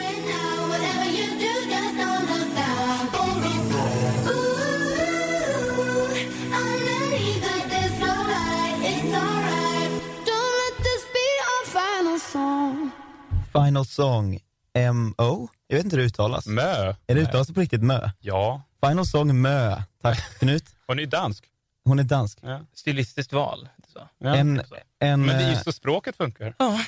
Final 13.77 13.85
Song, 13.85 14.39
M-O? 14.73 15.49
Jag 15.67 15.77
vet 15.77 15.83
inte 15.85 15.95
hur 15.95 16.03
det 16.03 16.07
uttalas. 16.07 16.45
Mö. 16.47 16.95
Är 17.07 17.15
det 17.15 17.21
uttalas 17.21 17.51
på 17.51 17.59
riktigt 17.59 17.83
Mö? 17.83 18.09
Ja. 18.19 18.61
Final 18.85 19.05
Song 19.05 19.41
Mö. 19.41 19.81
Tack 20.01 20.39
Knut. 20.39 20.63
Hon 20.87 20.97
är 20.97 21.01
ju 21.01 21.09
dansk. 21.09 21.45
Hon 21.85 21.99
är 21.99 22.03
dansk. 22.03 22.39
Ja. 22.41 22.61
Stilistiskt 22.73 23.33
val. 23.33 23.69
Så. 23.93 23.99
Ja. 24.17 24.35
En, 24.35 24.61
en, 24.99 25.25
Men 25.25 25.37
det 25.37 25.43
är 25.43 25.49
ju 25.49 25.53
eh, 25.55 25.61
så 25.61 25.71
språket 25.71 26.17
funkar. 26.17 26.55
Ja, 26.59 26.79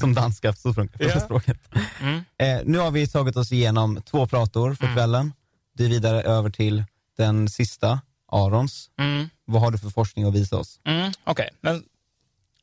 som 0.00 0.14
danska 0.14 0.52
så 0.52 0.74
funkar 0.74 1.00
Ja. 1.04 1.06
första 1.06 1.20
språket. 1.24 1.58
Mm. 2.00 2.24
Eh, 2.38 2.60
nu 2.64 2.78
har 2.78 2.90
vi 2.90 3.06
tagit 3.08 3.36
oss 3.36 3.52
igenom 3.52 4.02
två 4.02 4.26
prator 4.26 4.74
för 4.74 4.94
kvällen. 4.94 5.32
Det 5.74 5.84
är 5.84 5.88
vidare 5.88 6.22
över 6.22 6.50
till 6.50 6.84
den 7.16 7.48
sista, 7.48 8.00
Arons. 8.32 8.90
Mm. 8.98 9.28
Vad 9.44 9.62
har 9.62 9.70
du 9.70 9.78
för 9.78 9.90
forskning 9.90 10.24
att 10.28 10.34
visa 10.34 10.56
oss? 10.56 10.80
Mm. 10.84 11.12
Okej, 11.24 11.50
men 11.60 11.74
om 11.76 11.82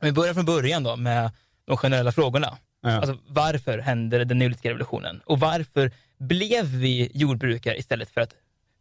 vi 0.01 0.11
börjar 0.11 0.33
från 0.33 0.45
början 0.45 0.83
då 0.83 0.95
med 0.95 1.31
de 1.65 1.77
generella 1.77 2.11
frågorna. 2.11 2.57
Ja. 2.85 2.91
Alltså, 2.91 3.17
varför 3.27 3.79
hände 3.79 4.25
den 4.25 4.37
neolitiska 4.37 4.69
revolutionen? 4.69 5.21
Och 5.25 5.39
varför 5.39 5.91
blev 6.17 6.65
vi 6.65 7.11
jordbrukare 7.13 7.77
istället 7.77 8.09
för 8.09 8.21
att 8.21 8.33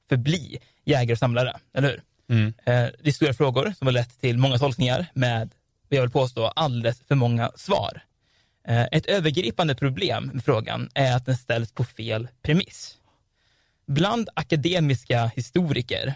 förbli 0.08 0.58
jägare 0.84 1.12
och 1.12 1.18
samlare? 1.18 1.56
Eller 1.74 1.88
hur? 1.88 2.02
Mm. 2.28 2.46
Eh, 2.46 2.92
det 3.02 3.08
är 3.08 3.12
stora 3.12 3.34
frågor 3.34 3.74
som 3.78 3.86
har 3.86 3.92
lett 3.92 4.20
till 4.20 4.38
många 4.38 4.58
tolkningar 4.58 5.06
med, 5.14 5.50
jag 5.88 6.00
vill 6.00 6.10
påstå, 6.10 6.46
alldeles 6.46 7.00
för 7.08 7.14
många 7.14 7.50
svar. 7.56 8.02
Eh, 8.68 8.86
ett 8.92 9.06
övergripande 9.06 9.74
problem 9.74 10.30
med 10.34 10.44
frågan 10.44 10.88
är 10.94 11.16
att 11.16 11.26
den 11.26 11.36
ställs 11.36 11.72
på 11.72 11.84
fel 11.84 12.28
premiss. 12.42 12.98
Bland 13.86 14.28
akademiska 14.34 15.26
historiker 15.36 16.14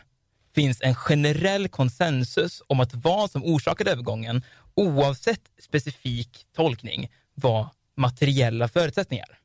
finns 0.55 0.83
en 0.83 0.95
generell 0.95 1.69
konsensus 1.69 2.63
om 2.67 2.81
att 2.81 2.95
vad 2.95 3.31
som 3.31 3.45
orsakade 3.45 3.91
övergången, 3.91 4.43
oavsett 4.75 5.43
specifik 5.63 6.47
tolkning, 6.57 7.09
var 7.35 7.69
materiella 7.99 8.69
förutsättningar. 8.69 9.39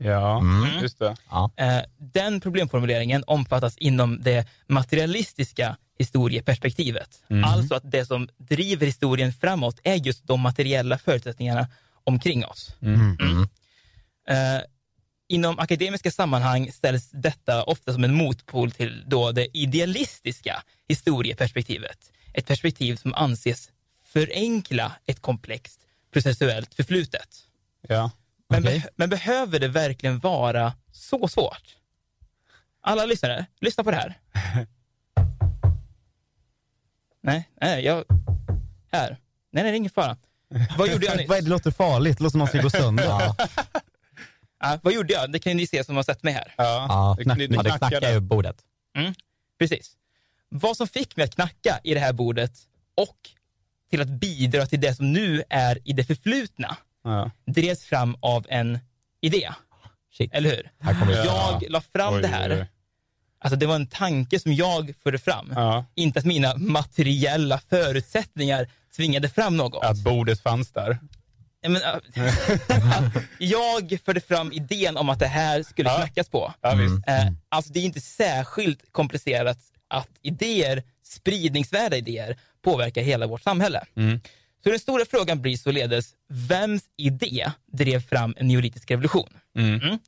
Ja, 0.00 0.38
Mm. 0.38 0.82
just 0.82 0.98
det. 0.98 1.16
Eh, 1.56 1.80
Den 1.98 2.40
problemformuleringen 2.40 3.24
omfattas 3.26 3.76
inom 3.78 4.22
det 4.22 4.46
materialistiska 4.66 5.76
historieperspektivet. 5.98 7.22
Alltså 7.44 7.74
att 7.74 7.90
det 7.90 8.06
som 8.06 8.28
driver 8.36 8.86
historien 8.86 9.32
framåt 9.32 9.80
är 9.84 9.94
just 9.94 10.26
de 10.26 10.40
materiella 10.40 10.98
förutsättningarna 10.98 11.68
omkring 12.04 12.44
oss. 12.44 12.74
Eh, 14.28 14.60
Inom 15.30 15.58
akademiska 15.58 16.10
sammanhang 16.10 16.72
ställs 16.72 17.10
detta 17.10 17.62
ofta 17.64 17.92
som 17.92 18.04
en 18.04 18.14
motpol 18.14 18.70
till 18.70 19.04
då 19.06 19.32
det 19.32 19.56
idealistiska 19.58 20.62
historieperspektivet. 20.88 21.98
Ett 22.34 22.46
perspektiv 22.46 22.96
som 22.96 23.14
anses 23.14 23.70
förenkla 24.04 24.92
ett 25.06 25.20
komplext 25.22 25.80
processuellt 26.12 26.74
förflutet. 26.74 27.28
Ja. 27.88 28.10
Men, 28.48 28.62
Okej. 28.64 28.80
be- 28.80 28.88
men 28.96 29.10
behöver 29.10 29.58
det 29.60 29.68
verkligen 29.68 30.18
vara 30.18 30.72
så 30.92 31.28
svårt? 31.28 31.76
Alla 32.80 33.06
lyssnare, 33.06 33.46
lyssna 33.60 33.84
på 33.84 33.90
det 33.90 33.96
här. 33.96 34.18
nej, 37.22 37.48
nej, 37.60 37.84
jag... 37.84 38.04
Här. 38.92 39.10
Nej, 39.10 39.18
nej, 39.50 39.62
det 39.62 39.68
är 39.70 39.74
ingen 39.74 39.90
fara. 39.90 40.16
Vad 40.78 40.88
gjorde 40.92 41.06
jag 41.06 41.16
nyss? 41.18 41.28
Vad 41.28 41.38
är 41.38 41.42
det 41.42 41.48
låter 41.48 41.70
farligt? 41.70 42.18
Det 42.18 42.22
låter 42.24 42.30
som 42.30 42.38
någon 42.38 42.48
ska 42.48 42.62
gå 42.62 42.70
sönder. 42.70 43.04
Ja, 44.60 44.78
vad 44.82 44.92
gjorde 44.92 45.12
jag? 45.12 45.32
Det 45.32 45.38
kan 45.38 45.52
ju 45.52 45.56
ni 45.56 45.66
se 45.66 45.84
som 45.84 45.96
har 45.96 46.02
sett 46.02 46.22
mig 46.22 46.32
här. 46.32 46.54
Ja, 46.56 46.86
ja, 46.88 47.14
det, 47.18 47.24
knack, 47.24 47.38
det, 47.38 47.44
ja, 47.44 47.62
det 47.62 47.70
knackar 47.78 48.16
i 48.16 48.20
bordet. 48.20 48.56
Precis. 49.58 49.96
Vad 50.48 50.76
som 50.76 50.88
fick 50.88 51.16
mig 51.16 51.24
att 51.24 51.34
knacka 51.34 51.80
i 51.84 51.94
det 51.94 52.00
här 52.00 52.12
bordet 52.12 52.52
och 52.94 53.16
till 53.90 54.00
att 54.00 54.08
bidra 54.08 54.66
till 54.66 54.80
det 54.80 54.94
som 54.94 55.12
nu 55.12 55.42
är 55.50 55.78
i 55.88 55.92
det 55.92 56.04
förflutna 56.04 56.76
Ja. 57.04 57.30
drevs 57.46 57.84
fram 57.84 58.16
av 58.20 58.46
en 58.48 58.78
idé. 59.20 59.50
Shit. 60.12 60.34
Eller 60.34 60.50
hur? 60.50 60.70
Här 60.80 60.94
kommer 61.00 61.12
det. 61.12 61.24
Jag 61.24 61.64
la 61.70 61.80
fram 61.80 62.14
Oj, 62.14 62.22
det 62.22 62.28
här. 62.28 62.52
oj. 62.52 62.66
Alltså 63.40 63.56
det 63.56 63.66
var 63.66 63.74
en 63.74 63.86
tanke 63.86 64.40
som 64.40 64.54
jag 64.54 64.94
förde 65.02 65.18
fram. 65.18 65.52
Ja. 65.54 65.84
Inte 65.94 66.18
att 66.18 66.24
mina 66.24 66.54
materiella 66.56 67.58
förutsättningar 67.70 68.68
tvingade 68.96 69.28
fram 69.28 69.56
något. 69.56 69.84
Att 69.84 69.96
bordet 69.98 70.40
fanns 70.42 70.72
där. 70.72 70.98
Men, 71.62 71.76
äh, 71.76 73.12
jag 73.38 73.98
förde 74.04 74.20
fram 74.20 74.52
idén 74.52 74.96
om 74.96 75.08
att 75.08 75.18
det 75.18 75.26
här 75.26 75.62
skulle 75.62 75.88
Ja. 75.90 75.96
knackas 75.96 76.28
på. 76.28 76.52
Ja, 76.60 76.74
visst. 76.74 77.08
Eh, 77.08 77.26
alltså 77.48 77.72
det 77.72 77.80
är 77.80 77.84
inte 77.84 78.00
särskilt 78.00 78.92
komplicerat 78.92 79.58
att 79.88 80.08
idéer, 80.22 80.82
spridningsvärda 81.04 81.96
idéer, 81.96 82.38
påverkar 82.64 83.02
hela 83.02 83.26
vårt 83.26 83.42
samhälle. 83.42 83.84
Mm. 83.96 84.20
Så 84.68 84.72
den 84.72 84.80
stora 84.80 85.04
frågan 85.10 85.42
blir 85.42 85.56
således, 85.56 86.14
vems 86.28 86.82
idé 86.96 87.52
drev 87.72 88.00
fram 88.00 88.34
en 88.36 88.48
neolitisk 88.48 88.90
revolution? 88.90 89.28
Mm. 89.58 89.98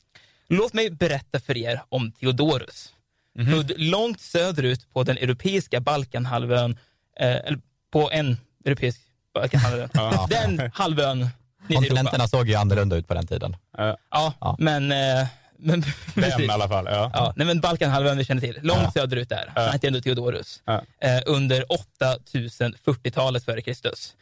Låt 0.49 0.73
mig 0.73 0.91
berätta 0.91 1.41
för 1.41 1.57
er 1.57 1.83
om 1.89 2.13
Theodorus. 2.13 2.93
Mhm. 3.39 3.53
Född 3.53 3.73
långt 3.77 4.21
söderut 4.21 4.93
på 4.93 5.03
den 5.03 5.17
europeiska 5.19 5.81
Balkanhalvön, 5.81 6.79
eh, 7.21 7.29
eller 7.37 7.59
på 7.93 8.11
en 8.11 8.37
europeisk 8.65 9.01
Balkanhalvö. 9.35 9.89
Ja. 9.95 10.27
Den 10.31 10.71
halvön. 10.75 11.29
Kontinenterna 11.69 12.29
såg 12.29 12.49
ju 12.49 12.55
annorlunda 12.55 12.97
ut 12.97 13.09
på 13.09 13.15
den 13.15 13.27
tiden. 13.27 13.57
Ja. 13.77 13.97
Ja, 14.11 14.57
men... 14.59 14.93
Eh, 14.93 15.27
men 15.57 15.85
Den 16.15 16.41
i 16.41 16.49
alla 16.49 16.69
fall. 16.69 16.85
Ja. 16.87 17.11
Ja, 17.15 17.33
nej, 17.37 17.47
men 17.47 17.61
Balkanhalvön 17.61 18.19
vi 18.19 18.25
känner 18.25 18.41
till. 18.41 18.59
Långt 18.63 18.81
Ja. 18.83 18.91
söderut 18.93 19.29
där. 19.29 19.53
Ja. 19.55 19.63
Han 19.63 19.73
hette 19.73 19.87
ändå 19.87 20.01
Theodorus. 20.01 20.63
Ja. 20.65 20.83
Eh, 21.01 21.23
under 21.27 21.65
8040-talet 21.65 23.45
före 23.45 23.63
Kristus. 23.63 24.15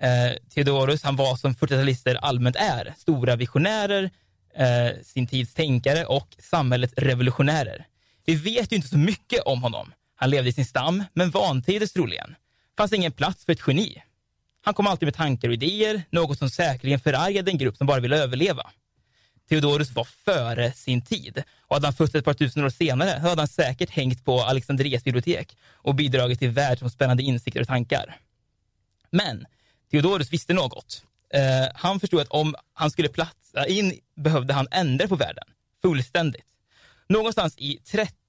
Eh, 0.00 0.32
Theodorus 0.54 1.02
han 1.02 1.16
var 1.16 1.36
som 1.36 1.54
40-talister 1.54 2.14
allmänt 2.14 2.56
är. 2.56 2.94
Stora 2.98 3.36
visionärer, 3.36 4.10
eh, 4.54 5.02
sin 5.02 5.26
tids 5.26 5.54
tänkare 5.54 6.04
och 6.04 6.36
samhällets 6.38 6.94
revolutionärer. 6.96 7.86
Vi 8.26 8.34
vet 8.34 8.72
ju 8.72 8.76
inte 8.76 8.88
så 8.88 8.98
mycket 8.98 9.42
om 9.42 9.62
honom. 9.62 9.92
Han 10.16 10.30
levde 10.30 10.50
i 10.50 10.52
sin 10.52 10.66
stam, 10.66 11.04
men 11.12 11.30
vantrivdes 11.30 11.92
troligen. 11.92 12.34
fanns 12.76 12.92
ingen 12.92 13.12
plats 13.12 13.44
för 13.44 13.52
ett 13.52 13.62
geni. 13.66 14.02
Han 14.64 14.74
kom 14.74 14.86
alltid 14.86 15.06
med 15.06 15.14
tankar 15.14 15.48
och 15.48 15.54
idéer, 15.54 16.02
något 16.10 16.38
som 16.38 16.50
säkerligen 16.50 17.00
förargade 17.00 17.50
en 17.50 17.58
grupp 17.58 17.76
som 17.76 17.86
bara 17.86 18.00
ville 18.00 18.22
överleva. 18.22 18.70
Theodorus 19.48 19.90
var 19.90 20.04
före 20.04 20.72
sin 20.72 21.02
tid. 21.02 21.42
Och 21.60 21.76
hade 21.76 21.86
han 21.86 21.94
fötts 21.94 22.14
ett 22.14 22.24
par 22.24 22.34
tusen 22.34 22.64
år 22.64 22.70
senare 22.70 23.10
hade 23.10 23.40
han 23.40 23.48
säkert 23.48 23.90
hängt 23.90 24.24
på 24.24 24.40
Alexandrias 24.40 25.04
bibliotek 25.04 25.56
och 25.72 25.94
bidragit 25.94 26.38
till 26.38 26.50
världsomspännande 26.50 27.22
insikter 27.22 27.60
och 27.60 27.66
tankar. 27.66 28.16
Men 29.10 29.46
Theodorus 29.94 30.32
visste 30.32 30.54
något. 30.54 31.04
Eh, 31.34 31.68
han 31.74 32.00
förstod 32.00 32.20
att 32.20 32.28
om 32.28 32.54
han 32.72 32.90
skulle 32.90 33.08
platsa 33.08 33.66
in 33.66 34.00
behövde 34.16 34.54
han 34.54 34.68
ändra 34.70 35.08
på 35.08 35.16
världen 35.16 35.44
fullständigt. 35.82 36.46
Någonstans 37.08 37.54
i 37.58 37.78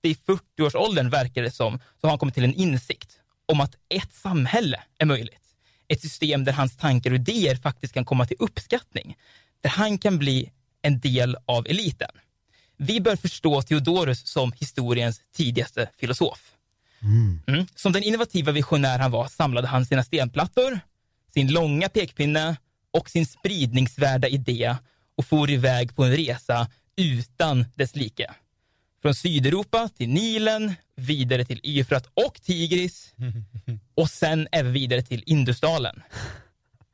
30-40 0.03 0.61
års 0.61 0.75
åldern 0.75 1.09
verkar 1.09 1.43
det 1.43 1.51
som 1.51 1.79
så 2.01 2.07
har 2.07 2.09
han 2.09 2.19
kommit 2.19 2.35
till 2.35 2.43
en 2.43 2.53
insikt 2.53 3.19
om 3.45 3.61
att 3.61 3.75
ett 3.89 4.13
samhälle 4.13 4.83
är 4.97 5.05
möjligt. 5.05 5.41
Ett 5.87 6.01
system 6.01 6.43
där 6.43 6.51
hans 6.51 6.77
tankar 6.77 7.11
och 7.11 7.15
idéer 7.15 7.55
faktiskt 7.55 7.93
kan 7.93 8.05
komma 8.05 8.25
till 8.25 8.37
uppskattning. 8.39 9.17
Där 9.61 9.69
han 9.69 9.97
kan 9.97 10.17
bli 10.17 10.51
en 10.81 10.99
del 10.99 11.37
av 11.45 11.67
eliten. 11.67 12.11
Vi 12.77 13.01
bör 13.01 13.15
förstå 13.15 13.61
Theodorus 13.61 14.27
som 14.27 14.51
historiens 14.51 15.21
tidigaste 15.35 15.89
filosof. 15.97 16.51
Mm. 17.01 17.67
Som 17.75 17.91
den 17.91 18.03
innovativa 18.03 18.51
visionär 18.51 18.99
han 18.99 19.11
var 19.11 19.27
samlade 19.27 19.67
han 19.67 19.85
sina 19.85 20.03
stenplattor, 20.03 20.79
sin 21.35 21.51
långa 21.51 21.89
pekpinne 21.89 22.57
och 22.91 23.09
sin 23.09 23.25
spridningsvärda 23.25 24.27
idé 24.27 24.75
och 25.17 25.25
for 25.25 25.49
iväg 25.49 25.95
på 25.95 26.03
en 26.03 26.15
resa 26.15 26.67
utan 26.95 27.65
dess 27.75 27.95
like. 27.95 28.33
Från 29.01 29.15
Sydeuropa 29.15 29.89
till 29.97 30.09
Nilen, 30.09 30.75
vidare 30.95 31.45
till 31.45 31.59
Eufrat 31.63 32.09
och 32.13 32.41
Tigris 32.41 33.13
och 33.95 34.09
sen 34.09 34.47
även 34.51 34.73
vidare 34.73 35.01
till 35.01 35.23
Indusdalen. 35.25 36.01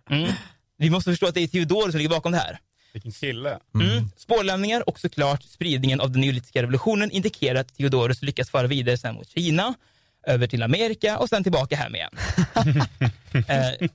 Mm. 0.09 0.31
Vi 0.77 0.89
måste 0.89 1.11
förstå 1.11 1.27
att 1.27 1.33
det 1.33 1.41
är 1.41 1.47
Theodorus 1.47 1.91
som 1.91 1.97
ligger 1.97 2.09
bakom 2.09 2.31
det 2.31 2.37
här. 2.37 2.59
Vilken 2.93 3.11
kille. 3.11 3.59
Mm. 3.75 4.09
Spårlämningar 4.17 4.89
och 4.89 4.99
såklart 4.99 5.43
spridningen 5.43 6.01
av 6.01 6.11
den 6.11 6.21
neolitiska 6.21 6.61
revolutionen 6.61 7.11
indikerar 7.11 7.59
att 7.59 7.77
Theodorus 7.77 8.21
lyckas 8.21 8.49
föra 8.49 8.67
vidare 8.67 8.97
sen 8.97 9.15
mot 9.15 9.29
Kina, 9.29 9.73
över 10.27 10.47
till 10.47 10.63
Amerika 10.63 11.17
och 11.17 11.29
sen 11.29 11.43
tillbaka 11.43 11.75
hem 11.75 11.95
igen. 11.95 12.11
eh, 13.47 13.89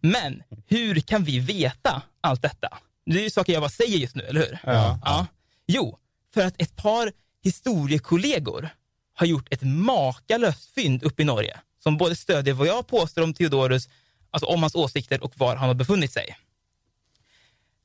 men 0.00 0.42
hur 0.66 1.00
kan 1.00 1.24
vi 1.24 1.38
veta 1.38 2.02
allt 2.20 2.42
detta? 2.42 2.78
Det 3.06 3.18
är 3.18 3.22
ju 3.22 3.30
saker 3.30 3.52
jag 3.52 3.62
bara 3.62 3.70
säger 3.70 3.98
just 3.98 4.14
nu, 4.14 4.22
eller 4.22 4.40
hur? 4.40 4.58
Ja. 4.64 4.98
ja. 5.04 5.26
Jo, 5.66 5.98
för 6.34 6.46
att 6.46 6.62
ett 6.62 6.76
par 6.76 7.12
historiekollegor 7.42 8.68
har 9.14 9.26
gjort 9.26 9.52
ett 9.52 9.62
makalöst 9.62 10.74
fynd 10.74 11.02
uppe 11.02 11.22
i 11.22 11.24
Norge 11.24 11.60
som 11.82 11.96
både 11.96 12.16
stödjer 12.16 12.54
vad 12.54 12.66
jag 12.66 12.86
påstår 12.86 13.22
om 13.22 13.34
Theodorus, 13.34 13.88
alltså 14.30 14.46
om 14.46 14.62
hans 14.62 14.74
åsikter 14.74 15.24
och 15.24 15.38
var 15.38 15.56
han 15.56 15.68
har 15.68 15.74
befunnit 15.74 16.12
sig. 16.12 16.36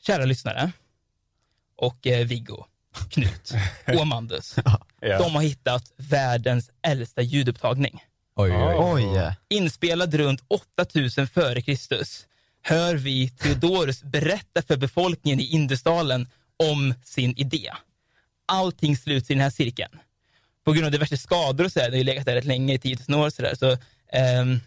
Kära 0.02 0.26
lyssnare 0.26 0.72
och 1.76 2.08
eh, 2.08 2.28
Viggo, 2.28 2.66
Knut 3.10 3.54
och 3.88 4.02
Amandus. 4.02 4.56
De 5.02 5.36
har 5.36 5.42
hittat 5.42 5.92
världens 5.98 6.72
äldsta 6.82 7.22
ljudupptagning. 7.22 8.04
Oj, 8.36 8.52
oj, 8.52 8.76
oj. 8.78 9.36
Inspelad 9.50 10.14
runt 10.14 10.44
8000 10.48 11.28
före 11.28 11.62
Kristus 11.62 12.26
hör 12.62 12.96
vi 12.96 13.30
Theodorus 13.30 14.04
berätta 14.04 14.62
för 14.62 14.78
befolkningen 14.78 15.40
i 15.40 15.44
Indusdalen 15.44 16.28
om 16.72 16.94
sin 17.04 17.34
idé. 17.38 17.72
Allting 18.46 18.98
sluts 18.98 19.30
i 19.30 19.34
den 19.34 19.42
här 19.42 19.50
cirkeln. 19.50 20.00
På 20.66 20.72
grund 20.72 20.86
av 20.86 20.92
diverse 20.92 21.18
skador 21.18 21.66
och 21.66 21.72
så 21.72 21.80
där, 21.80 21.86
det 21.86 21.92
har 21.92 21.98
ju 21.98 22.04
legat 22.04 22.26
där 22.26 22.36
rätt 22.36 22.46
länge, 22.46 22.74
i 22.74 22.80
10 22.80 22.98
000 23.08 23.20
år, 23.20 23.30
så, 23.30 23.42
där, 23.42 23.56
så 23.56 23.78
ehm, 24.12 24.60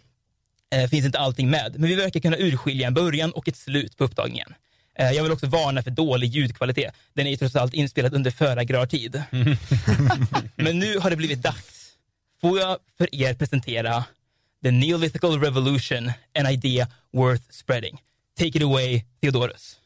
eh, 0.75 0.89
finns 0.89 1.07
inte 1.07 1.19
allting 1.19 1.51
med. 1.51 1.75
Men 1.79 1.89
vi 1.89 1.95
verkar 1.95 2.21
kunna 2.21 2.37
urskilja 2.37 2.87
en 2.87 2.95
början 2.95 3.33
och 3.33 3.49
ett 3.49 3.57
slut 3.57 3.97
på 3.97 4.05
upptagningen. 4.05 4.55
Eh, 4.99 5.11
jag 5.11 5.23
vill 5.23 5.33
också 5.33 5.47
varna 5.47 5.83
för 5.83 5.91
dålig 5.91 6.29
ljudkvalitet. 6.29 6.95
Den 7.15 7.27
är 7.27 7.31
ju 7.31 7.37
trots 7.37 7.57
allt 7.57 7.75
inspelad 7.75 8.15
under 8.15 8.31
föragrartid. 8.31 9.23
Men 10.57 10.79
nu 10.79 10.99
har 10.99 11.11
det 11.11 11.17
blivit 11.17 11.43
dags. 11.43 11.76
Får 12.41 12.59
jag 12.59 12.79
för 12.99 13.15
er 13.15 13.35
presentera 13.35 14.05
The 14.63 14.71
Neolithical 14.71 15.41
Revolution, 15.41 16.11
an 16.39 16.47
idea 16.47 16.89
worth 17.13 17.43
spreading. 17.51 18.03
Take 18.39 18.59
it 18.59 18.63
away, 18.63 19.05
Theodorus. 19.21 19.81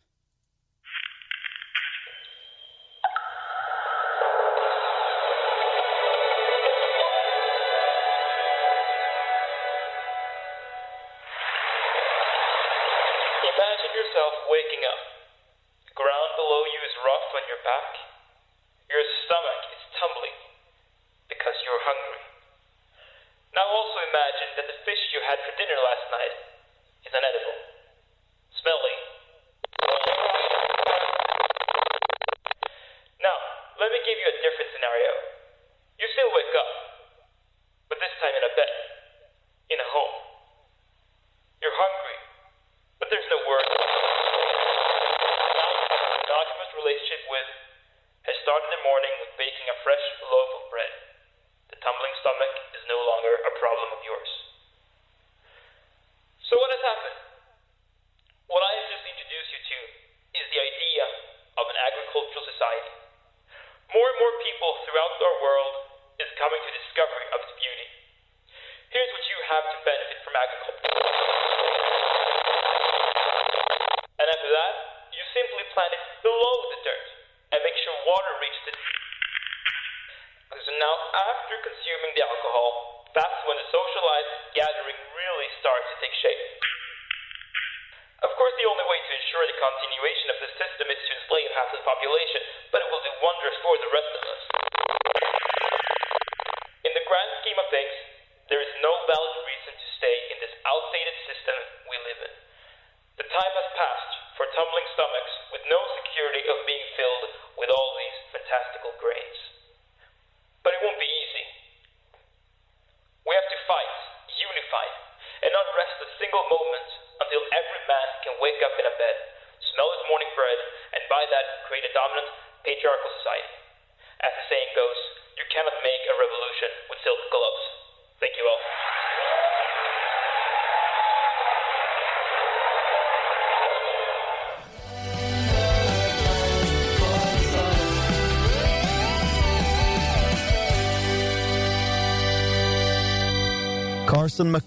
For 93.70 93.78
the 93.78 93.92
rest 93.94 94.11
of 94.18 94.30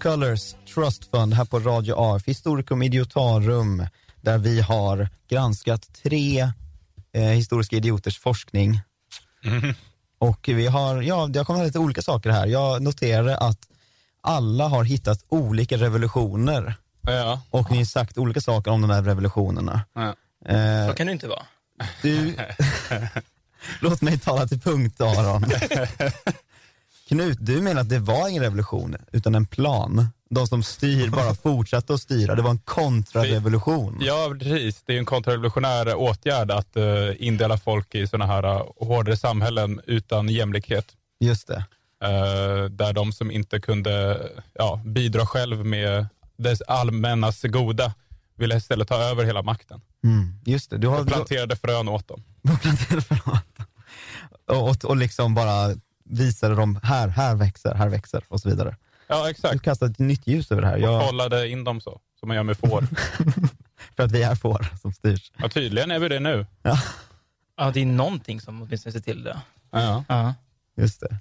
McCullers 0.04 0.54
Trust 0.74 1.10
Fund 1.10 1.34
här 1.34 1.44
på 1.44 1.58
Radio 1.58 1.94
AF, 1.98 2.22
Historikum 2.26 2.82
Idiotarum, 2.82 3.86
där 4.20 4.38
vi 4.38 4.60
har 4.60 5.08
granskat 5.28 5.88
tre 6.02 6.40
eh, 7.14 7.22
historiska 7.22 7.76
idioters 7.76 8.18
forskning. 8.18 8.80
Och 10.18 10.40
vi 10.48 10.66
har, 10.66 11.02
ja, 11.02 11.26
det 11.26 11.38
har 11.40 11.44
kommit 11.44 11.64
lite 11.64 11.78
olika 11.78 12.02
saker 12.02 12.30
här. 12.30 12.46
Jag 12.46 12.82
noterade 12.82 13.36
att 13.38 13.58
alla 14.20 14.68
har 14.68 14.84
hittat 14.84 15.24
olika 15.28 15.76
revolutioner 15.76 16.74
Ja. 17.02 17.40
och 17.50 17.70
ni 17.70 17.76
har 17.76 17.84
sagt 17.84 18.18
olika 18.18 18.40
saker 18.40 18.70
om 18.70 18.80
de 18.80 18.90
här 18.90 19.02
revolutionerna. 19.02 19.80
Ja. 19.94 20.14
Eh, 20.54 20.88
Så 20.88 20.94
kan 20.94 21.06
det 21.06 21.12
inte 21.12 21.28
vara. 21.28 21.46
du, 22.02 22.36
låt 23.80 24.02
mig 24.02 24.18
tala 24.18 24.46
till 24.46 24.60
punkt 24.60 25.00
Aron. 25.00 25.44
Knut, 27.08 27.38
du 27.40 27.60
menar 27.60 27.80
att 27.80 27.88
det 27.88 27.98
var 27.98 28.28
ingen 28.28 28.42
revolution 28.42 28.96
utan 29.12 29.34
en 29.34 29.46
plan. 29.46 30.08
De 30.30 30.46
som 30.46 30.62
styr 30.62 31.08
bara 31.08 31.34
fortsatte 31.42 31.94
att 31.94 32.00
styra, 32.00 32.34
det 32.34 32.42
var 32.42 32.50
en 32.50 32.58
kontrarevolution. 32.58 33.98
Ja, 34.00 34.34
precis. 34.38 34.82
Det 34.86 34.94
är 34.94 34.98
en 34.98 35.04
kontrarevolutionär 35.04 35.94
åtgärd 35.94 36.50
att 36.50 36.76
uh, 36.76 37.10
indela 37.18 37.58
folk 37.58 37.94
i 37.94 38.06
sådana 38.06 38.26
här 38.32 38.44
uh, 38.44 38.62
hårdare 38.76 39.16
samhällen 39.16 39.80
utan 39.86 40.28
jämlikhet. 40.28 40.86
Just 41.20 41.46
det. 41.48 41.64
Eh, 42.04 42.64
där 42.64 42.92
de 42.92 43.12
som 43.12 43.30
inte 43.30 43.60
kunde 43.60 44.20
ja, 44.54 44.80
bidra 44.84 45.26
själv 45.26 45.66
med 45.66 46.06
det 46.36 46.62
allmännas 46.68 47.42
goda 47.42 47.94
ville 48.36 48.56
istället 48.56 48.88
ta 48.88 48.94
över 48.94 49.24
hela 49.24 49.42
makten. 49.42 49.80
Mm, 50.04 50.40
just 50.44 50.70
det. 50.70 50.78
Du 50.78 50.88
har 50.88 51.00
Och 51.00 51.06
planterade 51.06 51.56
frön 51.56 51.88
åt 51.88 52.08
dem. 52.08 52.22
Och, 54.46 54.68
och, 54.68 54.84
och 54.84 54.96
liksom 54.96 55.34
bara 55.34 55.74
visade 56.04 56.54
dem, 56.54 56.80
här, 56.82 57.08
här 57.08 57.34
växer, 57.34 57.74
här 57.74 57.88
växer 57.88 58.22
och 58.28 58.40
så 58.40 58.48
vidare. 58.48 58.76
Ja, 59.06 59.24
Du 59.24 59.30
exakt. 59.30 59.62
kastade 59.62 59.90
ett 59.92 59.98
nytt 59.98 60.26
ljus 60.26 60.52
över 60.52 60.62
det 60.62 60.68
här. 60.68 60.74
Och 60.74 60.80
Jag, 60.80 61.08
kollade 61.08 61.48
in 61.48 61.64
dem 61.64 61.80
så, 61.80 62.00
som 62.20 62.28
man 62.28 62.36
gör 62.36 62.42
med 62.44 62.56
får. 62.58 62.86
för 63.96 64.02
att 64.02 64.12
vi 64.12 64.22
är 64.22 64.34
får 64.34 64.66
som 64.82 64.92
styrs. 64.92 65.32
Ja, 65.36 65.48
tydligen 65.48 65.90
är 65.90 65.98
vi 65.98 66.08
det 66.08 66.20
nu. 66.20 66.46
Ja, 67.56 67.70
det 67.70 67.80
är 67.80 67.86
någonting 67.86 68.40
som 68.40 68.62
åtminstone 68.62 68.92
ser 68.92 69.00
till 69.00 69.24
det. 69.24 69.40
Ja. 69.70 70.04
Ja. 70.08 70.34
Just 70.76 71.00
det. 71.00 71.16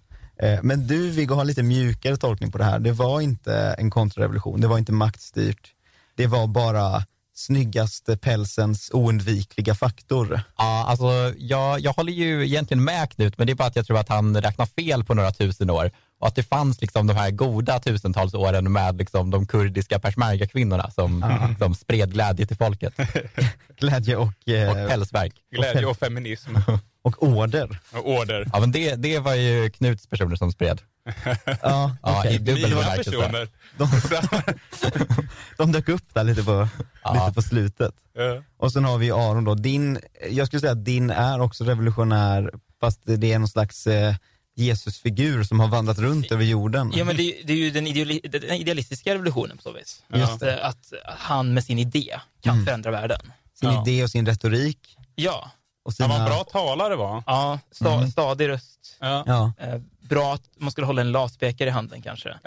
Eh, 0.48 0.60
Men 0.64 0.88
du 0.88 1.10
Viggo 1.12 1.34
har 1.36 1.42
en 1.42 1.48
lite 1.48 1.64
mjukare 1.64 2.18
tolkning 2.18 2.52
på 2.52 2.58
det 2.58 2.64
här. 2.64 2.80
Det 2.80 2.92
var 2.92 3.22
inte 3.22 3.56
en 3.78 3.90
kontrarevolution, 3.92 4.62
det 4.62 4.68
var 4.68 4.78
inte 4.78 4.92
maktstyrt. 4.92 5.72
Det 6.16 6.28
var 6.28 6.48
bara 6.48 7.06
snyggaste 7.34 8.18
pälsens 8.18 8.90
oundvikliga 8.94 9.76
faktor. 9.76 10.42
Ja, 10.58 10.86
alltså, 10.88 11.34
jag, 11.38 11.80
jag 11.80 11.94
håller 11.94 12.14
ju 12.14 12.46
egentligen 12.46 12.84
med 12.84 13.12
Knut, 13.12 13.38
men 13.38 13.48
det 13.48 13.54
är 13.54 13.56
bara 13.56 13.68
att 13.68 13.76
jag 13.76 13.86
tror 13.86 13.98
att 13.98 14.10
han 14.10 14.42
räknar 14.42 14.66
fel 14.66 15.04
på 15.04 15.14
några 15.14 15.32
tusen 15.32 15.70
år. 15.70 15.92
Och 16.20 16.28
att 16.28 16.36
det 16.36 16.44
fanns 16.44 16.82
liksom 16.82 17.08
de 17.08 17.14
här 17.14 17.32
goda 17.32 17.80
tusentals 17.80 18.34
åren 18.34 18.72
med 18.72 18.98
liksom 18.98 19.32
de 19.32 19.48
kurdiska 19.48 20.00
persmerga-kvinnorna 20.00 20.92
som, 20.92 21.26
som 21.60 21.76
spred 21.76 22.14
glädje 22.14 22.46
till 22.46 22.58
folket. 22.58 22.94
Glädje 23.80 24.16
och, 24.16 24.50
eh, 24.50 24.70
Och 24.70 24.90
pälsverk. 24.90 25.34
Glädje 25.52 25.86
och 25.86 25.98
feminism 25.98 26.56
och 27.04 27.24
order. 27.24 27.80
och 27.94 28.10
order. 28.10 28.48
Ja, 28.54 28.60
men 28.60 28.72
det, 28.72 28.96
det 28.96 29.20
var 29.20 29.34
ju 29.36 29.70
Knuts 29.70 30.08
personer 30.08 30.36
som 30.36 30.52
spred. 30.52 30.82
Ja, 31.62 31.96
Ja, 32.04 32.20
okej. 32.20 32.36
i 32.36 32.38
dubbel 32.38 32.70
bemärkelse. 32.70 33.48
de, 33.78 33.88
de 35.58 35.72
dök 35.72 35.90
upp 35.90 36.14
där 36.14 36.24
lite 36.24 36.44
på, 36.44 36.68
Ja. 37.04 37.14
lite 37.14 37.34
på 37.36 37.42
slutet. 37.42 37.94
Ja. 38.14 38.44
Och 38.58 38.72
sen 38.72 38.86
har 38.86 38.98
vi 38.98 39.12
Aron 39.12 39.44
då, 39.44 39.56
din, 39.56 40.00
jag 40.32 40.48
skulle 40.48 40.60
säga 40.60 40.72
att 40.72 40.86
din 40.86 41.10
är 41.10 41.42
också 41.42 41.64
revolutionär 41.64 42.52
fast 42.80 43.00
det 43.04 43.34
är 43.34 43.40
någon 43.40 43.48
slags 43.48 43.88
eh, 43.88 44.16
Jesusfigur 44.56 45.44
som 45.44 45.60
har 45.60 45.68
vandrat 45.68 46.00
runt 46.00 46.32
över 46.32 46.44
jorden. 46.44 46.92
Ja, 46.96 47.06
men 47.06 47.16
det, 47.18 47.24
är- 47.24 47.48
det 47.48 47.54
är 47.54 47.58
ju 47.58 47.72
den, 47.72 47.88
ideali, 47.88 48.22
den 48.24 48.44
idealistiska 48.44 49.14
revolutionen 49.14 49.58
på 49.58 49.64
så 49.64 49.72
vis. 49.72 50.04
Just 50.14 50.32
Att, 50.34 50.42
eh, 50.42 50.66
att 50.66 50.94
han 51.18 51.54
med 51.54 51.64
sin 51.64 51.80
idé 51.80 52.20
kan 52.42 52.66
förändra 52.66 52.92
världen. 52.92 53.22
Sin 53.60 53.70
Ja. 53.70 53.82
idé 53.88 54.04
och 54.04 54.10
sin 54.10 54.26
retorik. 54.26 54.98
Ja, 55.16 55.52
Och 55.84 55.92
Han 55.92 55.94
sina, 55.94 56.08
var 56.08 56.20
en 56.20 56.26
bra 56.26 56.44
talare 56.44 56.96
va? 56.96 57.24
ja 57.28 57.60
sta, 57.72 58.08
stadig 58.08 58.50
röst. 58.50 58.98
Ja. 59.00 59.24
Ja. 59.28 59.54
Eh, 59.60 59.80
bra 60.10 60.34
att 60.34 60.42
man 60.58 60.72
skulle 60.72 60.88
hålla 60.88 61.02
en 61.02 61.12
latpekare 61.12 61.70
i 61.70 61.72
handen 61.72 62.02
kanske. 62.02 62.38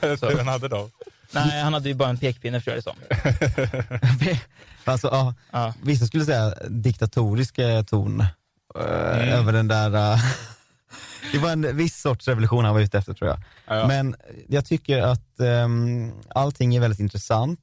Så. 0.20 0.28
Den 0.30 0.48
hade 0.48 0.68
då. 0.68 0.90
Nej, 1.30 1.62
han 1.62 1.74
hade 1.74 1.88
ju 1.88 1.94
bara 1.94 2.08
en 2.08 2.18
pekpinne 2.18 2.60
för 2.60 2.70
det 2.70 2.82
som. 2.82 2.96
alltså, 4.84 5.08
ja, 5.12 5.34
Ja. 5.50 5.74
vissa 5.82 6.06
skulle 6.06 6.24
säga 6.24 6.54
diktatorisk 6.68 7.58
eh, 7.58 7.82
ton 7.82 8.20
eh, 8.74 9.38
över 9.38 9.52
den 9.52 9.68
där 9.68 10.12
eh, 10.12 10.18
Det 11.32 11.38
var 11.38 11.50
en 11.50 11.76
viss 11.76 12.00
sorts 12.00 12.28
revolution 12.28 12.64
han 12.64 12.74
var 12.74 12.80
ute 12.80 12.98
efter 12.98 13.14
tror 13.14 13.30
jag. 13.30 13.38
Ja. 13.66 13.86
Men 13.86 14.16
jag 14.48 14.66
tycker 14.66 15.02
att 15.02 15.34
um, 15.36 16.12
allting 16.28 16.76
är 16.76 16.80
väldigt 16.80 17.00
intressant. 17.00 17.60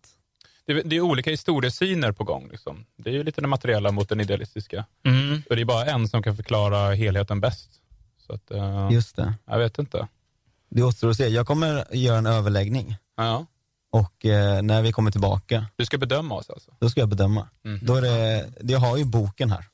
Det, 0.66 0.74
är- 0.74 0.84
det 0.86 0.96
är 0.96 1.02
olika 1.02 1.30
historiesyner 1.32 2.12
på 2.12 2.24
gång. 2.24 2.48
Liksom. 2.52 2.86
Det 2.98 3.10
är 3.10 3.14
ju 3.14 3.24
lite 3.24 3.42
det 3.42 3.48
materiella 3.48 3.92
mot 3.92 4.10
den 4.10 4.20
idealistiska. 4.22 4.86
Mm. 5.06 5.44
Och 5.50 5.56
det 5.56 5.62
är 5.62 5.66
bara 5.66 5.86
en 5.86 6.08
som 6.08 6.24
kan 6.24 6.36
förklara 6.36 6.94
helheten 6.96 7.42
bäst. 7.42 7.70
Så 8.28 8.34
att, 8.34 8.52
eh, 8.52 8.90
Just 8.92 9.16
det. 9.16 9.34
jag 9.46 9.58
vet 9.60 9.80
inte. 9.80 10.08
Det 10.70 10.84
återstår 10.84 11.10
att 11.10 11.18
se. 11.18 11.28
Jag 11.28 11.48
kommer 11.48 11.96
göra 11.96 12.18
en 12.18 12.26
överläggning 12.26 12.98
Ja. 13.18 13.46
och 13.92 14.26
eh, 14.26 14.62
när 14.62 14.82
vi 14.82 14.92
kommer 14.92 15.12
tillbaka, 15.12 15.66
Du 15.76 15.86
ska 15.86 15.98
bedöma 15.98 16.36
oss 16.36 16.50
alltså? 16.50 16.72
då 16.80 16.90
ska 16.90 17.00
jag 17.00 17.10
bedöma. 17.10 17.48
Mhm. 17.64 17.80
Då 17.82 17.96
är 17.96 18.02
det, 18.02 18.46
jag 18.62 18.80
har 18.80 18.98
ju 18.98 19.06
boken 19.06 19.52
här. 19.52 19.66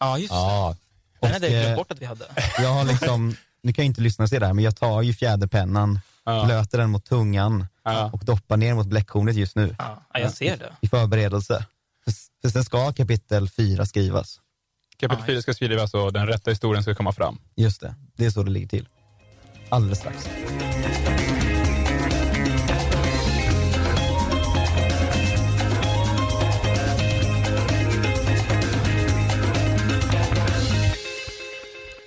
Ja, 0.00 0.18
just 0.18 0.30
det. 0.30 0.36
Ja, 0.36 0.76
Den 1.20 1.32
hade 1.32 1.46
jag 1.48 1.52
glömt 1.62 1.68
eh, 1.68 1.76
bort 1.76 1.90
att 1.92 2.02
vi 2.02 2.06
hade. 2.06 2.24
Jag 2.58 2.68
har 2.72 2.84
liksom, 2.84 3.36
nu 3.62 3.72
kan 3.72 3.82
jag 3.84 3.86
inte 3.90 4.00
lyssna 4.00 4.22
och 4.22 4.28
se 4.28 4.38
det 4.38 4.46
här, 4.46 4.52
men 4.54 4.64
jag 4.64 4.76
tar 4.76 5.02
ju 5.02 5.12
fjäderpennan, 5.14 6.00
Ja. 6.32 6.44
blöter 6.44 6.78
den 6.78 6.90
mot 6.90 7.04
tungan 7.04 7.66
Ja. 7.84 8.10
och 8.12 8.24
doppar 8.24 8.56
ner 8.56 8.74
mot 8.74 8.86
bläckkornet 8.86 9.36
just 9.36 9.56
nu 9.56 9.74
Ja, 9.78 10.02
ja, 10.14 10.20
jag 10.20 10.32
ser 10.32 10.56
det. 10.56 10.72
i 10.80 10.88
förberedelse. 10.88 11.64
För, 12.04 12.12
för 12.42 12.48
sen 12.48 12.64
ska 12.64 12.92
kapitel 12.92 13.48
fyra 13.48 13.86
skrivas. 13.86 14.40
Kapitel 15.00 15.24
4 15.24 15.42
ska 15.42 15.54
skrivas 15.54 15.94
och 15.94 16.12
den 16.12 16.26
rätta 16.26 16.50
historien 16.50 16.82
ska 16.82 16.94
komma 16.94 17.12
fram. 17.12 17.38
Just 17.56 17.80
det, 17.80 17.94
det 18.16 18.26
är 18.26 18.30
så 18.30 18.42
det 18.42 18.50
ligger 18.50 18.68
till. 18.68 18.88
Alldeles 19.68 19.98
strax. 19.98 20.28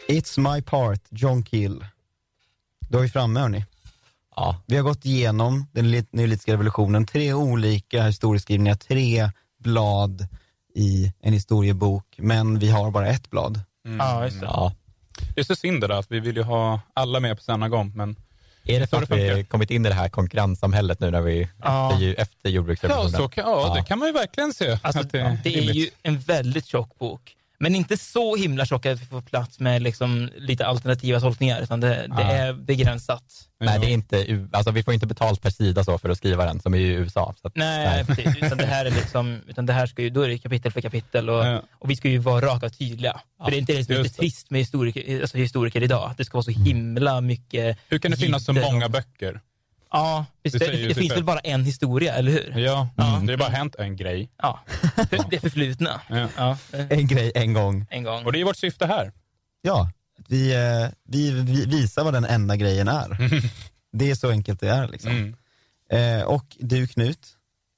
It's 0.08 0.38
my 0.38 0.62
part, 0.62 1.00
John 1.10 1.44
Kill. 1.44 1.86
Då 2.90 2.98
är 2.98 3.02
vi 3.02 3.10
framme 3.10 3.40
hörni. 3.40 3.66
Ja. 4.42 4.56
Vi 4.66 4.76
har 4.76 4.84
gått 4.84 5.06
igenom 5.06 5.68
den 5.72 5.92
lit- 5.92 6.10
neolitiska 6.12 6.52
revolutionen, 6.54 7.06
tre 7.06 7.34
olika 7.34 8.04
historieskrivningar, 8.04 8.76
tre 8.76 9.30
blad 9.60 10.28
i 10.76 11.14
en 11.22 11.34
historiebok, 11.34 12.06
men 12.18 12.60
vi 12.60 12.70
har 12.70 12.92
bara 12.92 13.08
ett 13.08 13.30
blad. 13.30 13.60
Ja, 14.00 14.24
just 14.26 14.40
det. 14.40 14.46
ja. 14.46 14.74
Det 15.36 15.42
är 15.42 15.46
så 15.46 15.56
synd 15.56 15.82
det 15.82 15.88
där, 15.88 15.96
att 16.00 16.12
vi 16.12 16.20
vill 16.20 16.36
ju 16.38 16.44
ha 16.44 16.80
alla 16.94 17.20
med 17.20 17.38
på 17.38 17.44
samma 17.44 17.70
gång. 17.70 17.92
Men 17.96 18.16
Är 18.64 18.80
det 18.80 18.88
för 18.88 18.98
det 18.98 19.04
att 19.04 19.10
vi 19.12 19.30
funkar. 19.30 19.44
kommit 19.50 19.72
in 19.72 19.86
i 19.86 19.90
det 19.90 19.96
här 19.96 20.10
konkurrenssamhället 20.10 21.00
nu 21.00 21.12
när 21.12 21.22
vi, 21.22 21.50
Ja. 21.64 21.92
efter, 21.92 22.04
ju- 22.06 22.14
efter 22.14 22.38
ja, 22.42 22.50
jordbruksrevolutionen? 22.50 23.12
så 23.20 23.30
kan, 23.30 23.50
ja, 23.50 23.74
det 23.76 23.84
kan 23.84 24.00
man 24.00 24.08
ju 24.08 24.14
verkligen 24.14 24.54
se. 24.54 24.80
Alltså, 24.82 25.02
att 25.02 25.12
det, 25.12 25.20
är 25.20 25.38
rimligt. 25.44 25.76
ju 25.76 25.90
en 26.04 26.20
väldigt 26.20 26.66
tjock 26.66 27.00
bok. 27.00 27.36
Men 27.62 27.76
inte 27.76 27.98
så 27.98 28.36
himla 28.36 28.66
tjock 28.66 28.86
att 28.86 29.02
vi 29.02 29.06
får 29.06 29.22
plats 29.22 29.60
med 29.60 29.82
liksom 29.82 30.30
lite 30.38 30.66
alternativa 30.66 31.20
tolkningar, 31.20 31.62
utan 31.62 31.80
det, 31.80 31.88
det 31.88 32.08
Ja. 32.10 32.22
är 32.22 32.54
begränsat. 32.54 33.24
Nej, 33.60 33.80
det 33.80 33.86
är 33.88 33.90
inte, 33.92 34.48
alltså, 34.52 34.72
vi 34.72 34.84
får 34.84 34.94
inte 34.94 35.08
betalt 35.08 35.42
per 35.42 35.50
sida 35.50 35.84
så 35.84 35.98
för 35.98 36.10
att 36.10 36.18
skriva 36.18 36.46
den, 36.46 36.60
som 36.62 36.76
i 36.76 36.82
USA. 36.82 37.34
Så 37.42 37.48
att, 37.48 37.56
Nej, 37.56 38.06
precis. 38.06 38.38
Utan 38.38 38.58
det 38.58 38.66
här 38.66 38.86
är 38.86 38.92
liksom, 38.92 39.40
utan 39.48 39.66
det 39.66 39.74
här 39.74 39.86
ska 39.88 40.02
ju, 40.02 40.10
då 40.10 40.22
är 40.22 40.28
det 40.30 40.38
kapitel 40.38 40.72
för 40.72 40.82
kapitel 40.82 41.30
och, 41.30 41.46
Ja. 41.46 41.62
och 41.80 41.90
vi 41.90 41.96
ska 41.96 42.10
ju 42.10 42.18
vara 42.18 42.46
raka 42.46 42.66
och 42.66 42.78
tydliga. 42.78 43.22
För 43.44 43.52
det 43.52 43.58
är 43.58 43.60
inte 43.60 43.74
det 43.74 43.86
som 43.86 43.96
är 43.96 44.04
lite 44.04 44.16
trist 44.16 44.50
med 44.52 44.60
historiker, 44.62 45.22
alltså 45.22 45.38
historiker 45.38 45.84
idag, 45.84 46.12
att 46.12 46.18
det 46.18 46.26
ska 46.26 46.38
vara 46.38 46.44
så 46.44 46.52
himla 46.52 47.22
mycket 47.22 47.78
Hur 47.90 48.00
kan 48.00 48.12
det 48.12 48.18
finnas 48.18 48.46
så 48.46 48.52
jidder 48.52 48.68
och- 48.68 48.74
många 48.74 48.90
böcker? 48.90 49.40
Ja, 49.92 50.26
Det 50.42 50.50
det, 50.60 50.88
det, 50.88 50.94
finns 50.94 51.12
väl 51.12 51.24
bara 51.24 51.40
en 51.40 51.66
historia, 51.66 52.14
eller 52.14 52.32
hur? 52.32 52.58
Ja, 52.60 52.90
Ja. 52.98 53.22
det 53.26 53.34
har 53.34 53.38
bara 53.38 53.50
hänt 53.50 53.76
en 53.76 53.96
grej. 53.96 54.30
Ja, 54.42 54.60
det 55.30 55.40
förflutna. 55.40 56.02
Ja. 56.10 56.28
Ja, 56.38 56.58
eh, 56.74 56.86
En 56.90 57.08
grej 57.08 57.32
en 57.36 57.54
gång. 57.54 57.86
en 57.90 58.04
gång. 58.04 58.26
Och 58.26 58.32
det 58.32 58.42
är 58.42 58.46
vårt 58.46 58.58
syfte 58.58 58.86
här. 58.86 59.12
Ja, 59.62 59.92
vi, 60.28 60.54
eh, 60.56 60.90
vi, 61.04 61.32
vi 61.32 61.66
visar 61.66 62.04
vad 62.04 62.14
den 62.14 62.26
enda 62.26 62.56
grejen 62.56 62.88
är. 62.88 63.18
Det 63.94 64.12
är 64.12 64.16
så 64.16 64.30
enkelt 64.30 64.60
det 64.60 64.70
är. 64.70 64.88
Liksom. 64.88 65.12
Mm. 65.12 66.20
Eh, 66.20 66.24
och 66.26 66.46
du 66.60 66.88
Knut, 66.88 67.28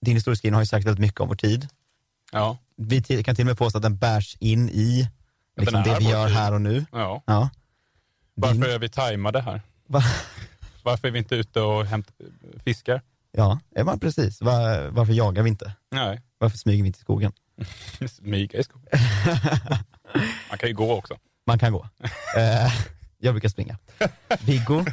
din 0.06 0.16
historieskrivning 0.16 0.54
har 0.56 0.62
ju 0.62 0.66
sagt 0.68 0.86
väldigt 0.86 1.02
mycket 1.02 1.20
om 1.20 1.28
vår 1.28 1.36
tid. 1.36 1.68
Ja. 2.32 2.58
Vi 2.78 3.02
kan 3.24 3.36
till 3.36 3.44
och 3.44 3.48
med 3.48 3.58
påstå 3.58 3.78
att 3.78 3.84
den 3.84 3.98
bärs 3.98 4.38
in 4.40 4.70
i 4.70 5.10
liksom, 5.58 5.84
det 5.84 5.98
vi 6.00 6.06
gör 6.10 6.28
tid. 6.28 6.36
här 6.36 6.54
och 6.54 6.62
nu. 6.62 6.86
ja. 6.92 7.24
Ja. 7.28 7.50
Varför 8.36 8.54
Din- 8.56 8.64
är 8.64 8.80
vi 8.80 8.90
tajmade 8.90 9.42
här? 9.42 9.62
Va? 10.84 10.92
Varför 10.92 11.08
är 11.08 11.12
vi 11.12 11.20
inte 11.20 11.36
ute 11.36 11.62
och 11.62 11.86
hämt, 11.86 12.12
fiskar? 12.66 13.02
Ja, 13.32 13.60
ja 13.76 13.84
men 13.84 14.00
precis. 14.00 14.42
Va- 14.42 14.90
varför 14.90 15.14
jagar 15.14 15.44
vi 15.44 15.50
inte? 15.50 15.74
Nej, 15.92 16.22
Varför 16.38 16.58
smyger 16.58 16.84
vi 16.84 16.88
inte 16.88 16.98
i 16.98 17.02
skogen? 17.02 17.32
smyga 18.10 18.60
i 18.60 18.64
skogen. 18.64 18.88
Man 20.50 20.58
kan 20.58 20.70
ju 20.70 20.76
gå 20.76 20.94
också. 20.98 21.18
Man 21.48 21.60
kan 21.60 21.74
gå. 21.74 21.88
Eh, 22.38 22.72
jag 23.18 23.34
brukar 23.34 23.50
springa. 23.50 23.78
Viggo, 24.42 24.86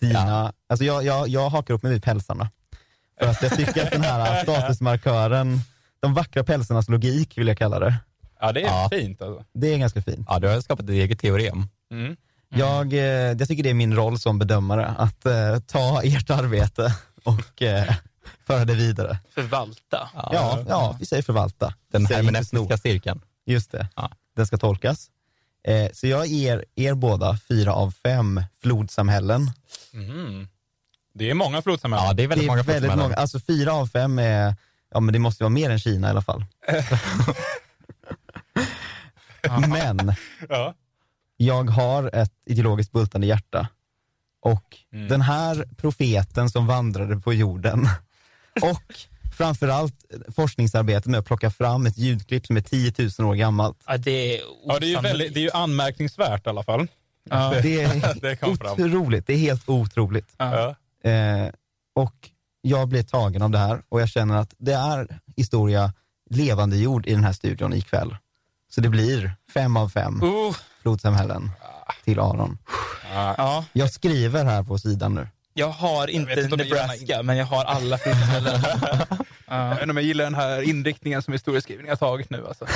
dina, 0.00 0.52
alltså 0.66 0.84
jag, 0.84 1.04
jag, 1.04 1.28
jag 1.28 1.50
hakar 1.50 1.74
upp 1.74 1.82
mig 1.82 1.92
vid 1.92 2.02
pälsarna. 2.02 2.50
För 3.20 3.26
att 3.28 3.42
jag 3.42 3.56
tycker 3.56 3.84
att 3.86 3.90
den 3.92 4.02
här 4.02 4.42
statusmarkören, 4.42 5.58
de 6.00 6.14
vackra 6.14 6.44
pälsarnas 6.44 6.88
logik 6.88 7.38
vill 7.38 7.46
jag 7.48 7.58
kalla 7.58 7.78
det. 7.78 7.94
Ja, 8.40 8.52
det 8.52 8.60
är 8.62 8.66
Ja. 8.66 8.88
fint 8.92 9.22
alltså. 9.22 9.44
Det 9.52 9.74
är 9.74 9.78
ganska 9.78 10.02
fint. 10.02 10.26
ja, 10.30 10.38
du 10.38 10.48
har 10.48 10.60
skapat 10.60 10.84
ett 10.84 10.90
eget 10.90 11.18
teorem. 11.20 11.66
Mm. 11.90 12.16
Jag, 12.56 12.92
eh, 12.92 12.98
jag 13.38 13.48
tycker 13.48 13.62
det 13.62 13.70
är 13.70 13.74
min 13.74 13.94
roll 13.96 14.18
som 14.18 14.38
bedömare 14.38 14.86
att 14.86 15.26
eh, 15.26 15.58
ta 15.66 16.02
ert 16.02 16.30
arbete 16.30 16.94
och 17.24 17.62
eh, 17.62 17.94
föra 18.46 18.64
det 18.64 18.74
vidare. 18.74 19.18
Förvalta. 19.34 20.08
Ja, 20.14 20.58
ja, 20.68 20.96
vi 21.00 21.06
säger 21.06 21.22
förvalta. 21.22 21.74
Den 21.92 22.06
hermeneutiska 22.06 22.76
cirkeln. 22.76 23.20
Just 23.46 23.72
det, 23.72 23.88
Ja. 23.96 24.10
den 24.36 24.46
ska 24.46 24.56
tolkas. 24.56 25.10
Eh, 25.68 25.90
så 25.92 26.06
jag 26.06 26.26
ger 26.26 26.64
er 26.74 26.94
båda 26.94 27.38
fyra 27.48 27.72
av 27.74 27.90
fem 28.02 28.42
flodsamhällen. 28.62 29.50
Mm. 29.92 30.48
Det 31.14 31.30
är 31.30 31.34
många 31.34 31.62
flodsamhällen. 31.62 32.06
Ja, 32.06 32.12
det 32.12 32.22
är 32.22 32.28
väldigt 32.28 32.46
det 32.46 32.46
är 32.46 32.56
många 32.56 32.62
väldigt 32.62 32.74
flodsamhällen. 32.82 33.04
många, 33.10 33.16
alltså 33.16 33.40
fyra 33.40 33.72
av 33.72 33.86
fem 33.86 34.18
är, 34.18 34.54
ja 34.94 35.00
men 35.00 35.12
det 35.12 35.18
måste 35.18 35.42
vara 35.44 35.50
mer 35.50 35.70
än 35.70 35.78
Kina 35.78 36.06
i 36.06 36.10
alla 36.10 36.22
fall. 36.22 36.44
men 39.68 40.14
Ja. 40.48 40.74
Jag 41.36 41.70
har 41.70 42.10
ett 42.14 42.32
ideologiskt 42.46 42.92
bultande 42.92 43.26
hjärta. 43.26 43.68
Och 44.42 44.76
Mm. 44.92 45.08
den 45.08 45.20
här 45.20 45.68
profeten 45.76 46.50
som 46.50 46.66
vandrade 46.66 47.16
på 47.16 47.32
jorden 47.34 47.88
och 48.62 48.94
framförallt 49.36 49.94
forskningsarbetet 50.36 51.06
med 51.06 51.20
att 51.20 51.26
plocka 51.26 51.50
fram 51.50 51.86
ett 51.86 51.98
ljudklipp 51.98 52.46
som 52.46 52.56
är 52.56 52.60
10 52.60 52.92
000 53.18 53.28
år 53.30 53.34
gammalt. 53.34 53.78
Ja, 53.86 53.96
det 53.96 54.36
är 54.36 54.40
Ja, 54.66 54.78
det 54.78 54.86
är, 54.86 54.88
ju 54.88 55.00
väldigt, 55.00 55.34
det 55.34 55.40
är 55.40 55.44
ju 55.44 55.50
anmärkningsvärt 55.50 56.46
i 56.46 56.48
alla 56.48 56.62
fall. 56.62 56.86
Ja. 57.30 57.54
Det 57.62 57.82
är 57.82 58.20
Det 58.20 58.42
otroligt, 58.42 59.26
det 59.26 59.32
är 59.32 59.38
helt 59.38 59.68
otroligt. 59.68 60.28
Ja. 60.36 60.74
Eh, 61.10 61.48
och 61.94 62.30
jag 62.60 62.88
blir 62.88 63.02
tagen 63.02 63.42
av 63.42 63.50
det 63.50 63.58
här 63.58 63.82
och 63.88 64.00
jag 64.00 64.08
känner 64.08 64.36
att 64.36 64.54
det 64.58 64.72
är 64.74 65.20
historia 65.36 65.92
levande 66.30 66.76
jord 66.76 67.06
i 67.06 67.10
den 67.12 67.24
här 67.24 67.32
studion 67.32 67.72
ikväll. 67.74 68.16
Så 68.74 68.80
det 68.80 68.88
blir 68.88 69.32
fem 69.54 69.76
av 69.76 69.88
fem 69.88 70.22
Uh, 70.22 70.54
flodsamhällen 70.84 71.50
till 72.04 72.18
Aron. 72.20 72.58
ja, 73.14 73.64
Jag 73.72 73.90
skriver 73.90 74.44
här 74.44 74.62
på 74.62 74.78
sidan 74.78 75.14
nu. 75.14 75.28
jag 75.54 75.68
har 75.68 76.08
inte 76.08 76.32
inte 76.32 76.40
jag 76.42 76.50
gillar 76.66 76.86
Nebraska, 76.86 77.22
men 77.22 77.36
jag 77.36 77.46
har 77.46 77.64
alla 77.64 77.98
flodsamhällen. 77.98 78.60
Jag 79.48 79.70
vet 79.70 79.80
inte 79.82 79.90
om 79.90 79.96
jag 79.96 80.06
gillar 80.06 80.24
den 80.24 80.34
här 80.34 80.62
inriktningen 80.62 81.22
som 81.22 81.32
historieskrivningen 81.32 81.90
har 81.90 81.96
tagit 82.08 82.30
nu. 82.30 82.46
Alltså. 82.48 82.66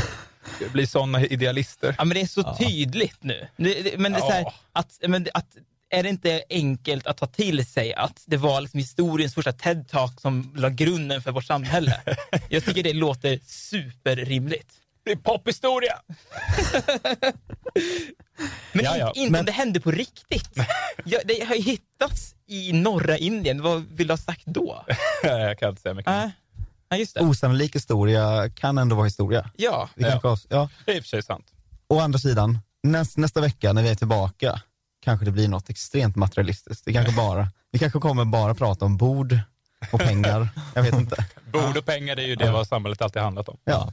Det 0.59 0.73
blir 0.73 0.87
sådana 0.87 1.25
idealister. 1.25 1.95
Ja, 1.99 2.05
men 2.05 2.15
det 2.15 2.21
är 2.21 2.27
så 2.27 2.57
tydligt 2.59 3.17
nu. 3.23 3.49
Det, 3.57 3.83
det, 3.83 3.99
men 3.99 4.13
det 4.13 4.19
är, 4.19 4.21
så 4.21 4.31
här, 4.31 4.43
Ja. 4.43 4.55
att, 4.73 4.99
men 5.09 5.25
det- 5.25 5.31
att, 5.35 5.47
är 5.91 6.03
det 6.03 6.09
inte 6.09 6.43
enkelt 6.51 7.07
att 7.07 7.17
ta 7.17 7.27
till 7.27 7.67
sig 7.67 7.95
att 7.95 8.23
det 8.27 8.37
var 8.37 8.61
liksom 8.61 8.79
historiens 8.79 9.35
första 9.35 9.51
TED-talk 9.53 10.21
som 10.21 10.53
la 10.57 10.69
grunden 10.69 11.23
för 11.23 11.33
vårt 11.33 11.45
samhälle? 11.45 12.01
Jag 12.49 12.65
tycker 12.65 12.83
det 12.83 12.93
låter 12.93 13.39
superrimligt. 13.47 14.69
Det 15.09 15.13
är 15.13 15.17
pophistoria! 15.17 15.95
Men 18.73 18.85
Ja, 18.85 18.95
in- 18.95 19.01
ja. 19.01 19.13
inte 19.15 19.33
Men- 19.33 19.39
om 19.41 19.45
det 19.47 19.53
hände 19.53 19.81
på 19.81 19.91
riktigt. 19.91 20.51
Ja, 21.05 21.19
det 21.25 21.45
har 21.45 21.55
ju 21.55 21.63
hittats 21.63 22.35
i 22.47 22.73
norra 22.73 23.17
Indien. 23.19 23.63
Vad 23.63 23.85
vill 23.91 24.07
du 24.07 24.13
ha 24.13 24.19
sagt 24.19 24.43
då? 24.47 24.85
jag 25.23 25.59
kan 25.59 25.69
inte 25.71 25.83
säga 25.83 25.95
mycket. 25.95 26.13
Äh, 26.13 26.29
ja, 26.89 26.97
just 26.97 27.15
det. 27.15 27.21
Osannolik 27.21 27.75
historia 27.77 28.51
kan 28.51 28.79
ändå 28.79 28.97
vara 28.97 29.05
historia. 29.05 29.51
Ja, 29.57 29.89
Vi 29.95 30.05
Ja. 30.05 30.11
kanske 30.11 30.29
avs- 30.29 30.47
ja. 30.51 30.69
Det 30.85 30.93
är 30.93 30.97
i 30.97 31.01
och 31.01 31.05
för 31.05 31.09
sig 31.09 31.23
sant. 31.23 31.47
Å 31.89 31.99
andra 32.01 32.19
sidan, 32.19 32.59
näst, 32.83 33.17
nästa 33.17 33.41
vecka 33.41 33.73
när 33.73 33.83
vi 33.83 33.89
är 33.89 33.95
tillbaka 33.95 34.61
kanske 35.05 35.25
det 35.25 35.31
blir 35.33 35.49
något 35.49 35.71
extremt 35.71 36.17
materialistiskt. 36.17 36.85
Det 36.85 36.93
kanske 36.93 37.13
bara, 37.13 37.49
vi 37.71 37.79
kanske 37.79 37.99
kommer 37.99 38.25
bara 38.25 38.55
prata 38.55 38.85
om 38.85 38.97
bord 38.97 39.39
och 39.93 40.01
pengar. 40.01 40.49
Jag 40.75 40.83
vet 40.83 40.95
inte. 40.95 41.27
Bord 41.53 41.77
och 41.77 41.85
pengar, 41.85 42.17
det 42.17 42.23
är 42.23 42.27
ju 42.27 42.37
det 42.37 42.51
vad 42.51 42.69
samhället 42.69 43.03
alltid 43.03 43.23
handlat 43.23 43.49
om. 43.49 43.59
Ja. 43.65 43.93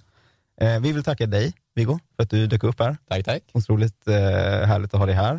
Eh, 0.62 0.80
vi 0.80 0.92
vill 0.92 1.04
tacka 1.04 1.26
dig, 1.26 1.54
Viggo, 1.76 2.00
för 2.16 2.24
att 2.24 2.30
du 2.30 2.48
dök 2.48 2.64
upp 2.64 2.80
här. 2.80 2.98
Tack, 3.10 3.26
tack. 3.26 3.44
Otroligt 3.54 4.08
eh, 4.08 4.14
härligt 4.68 4.94
att 4.94 5.00
ha 5.00 5.06
dig 5.06 5.16
här. 5.16 5.34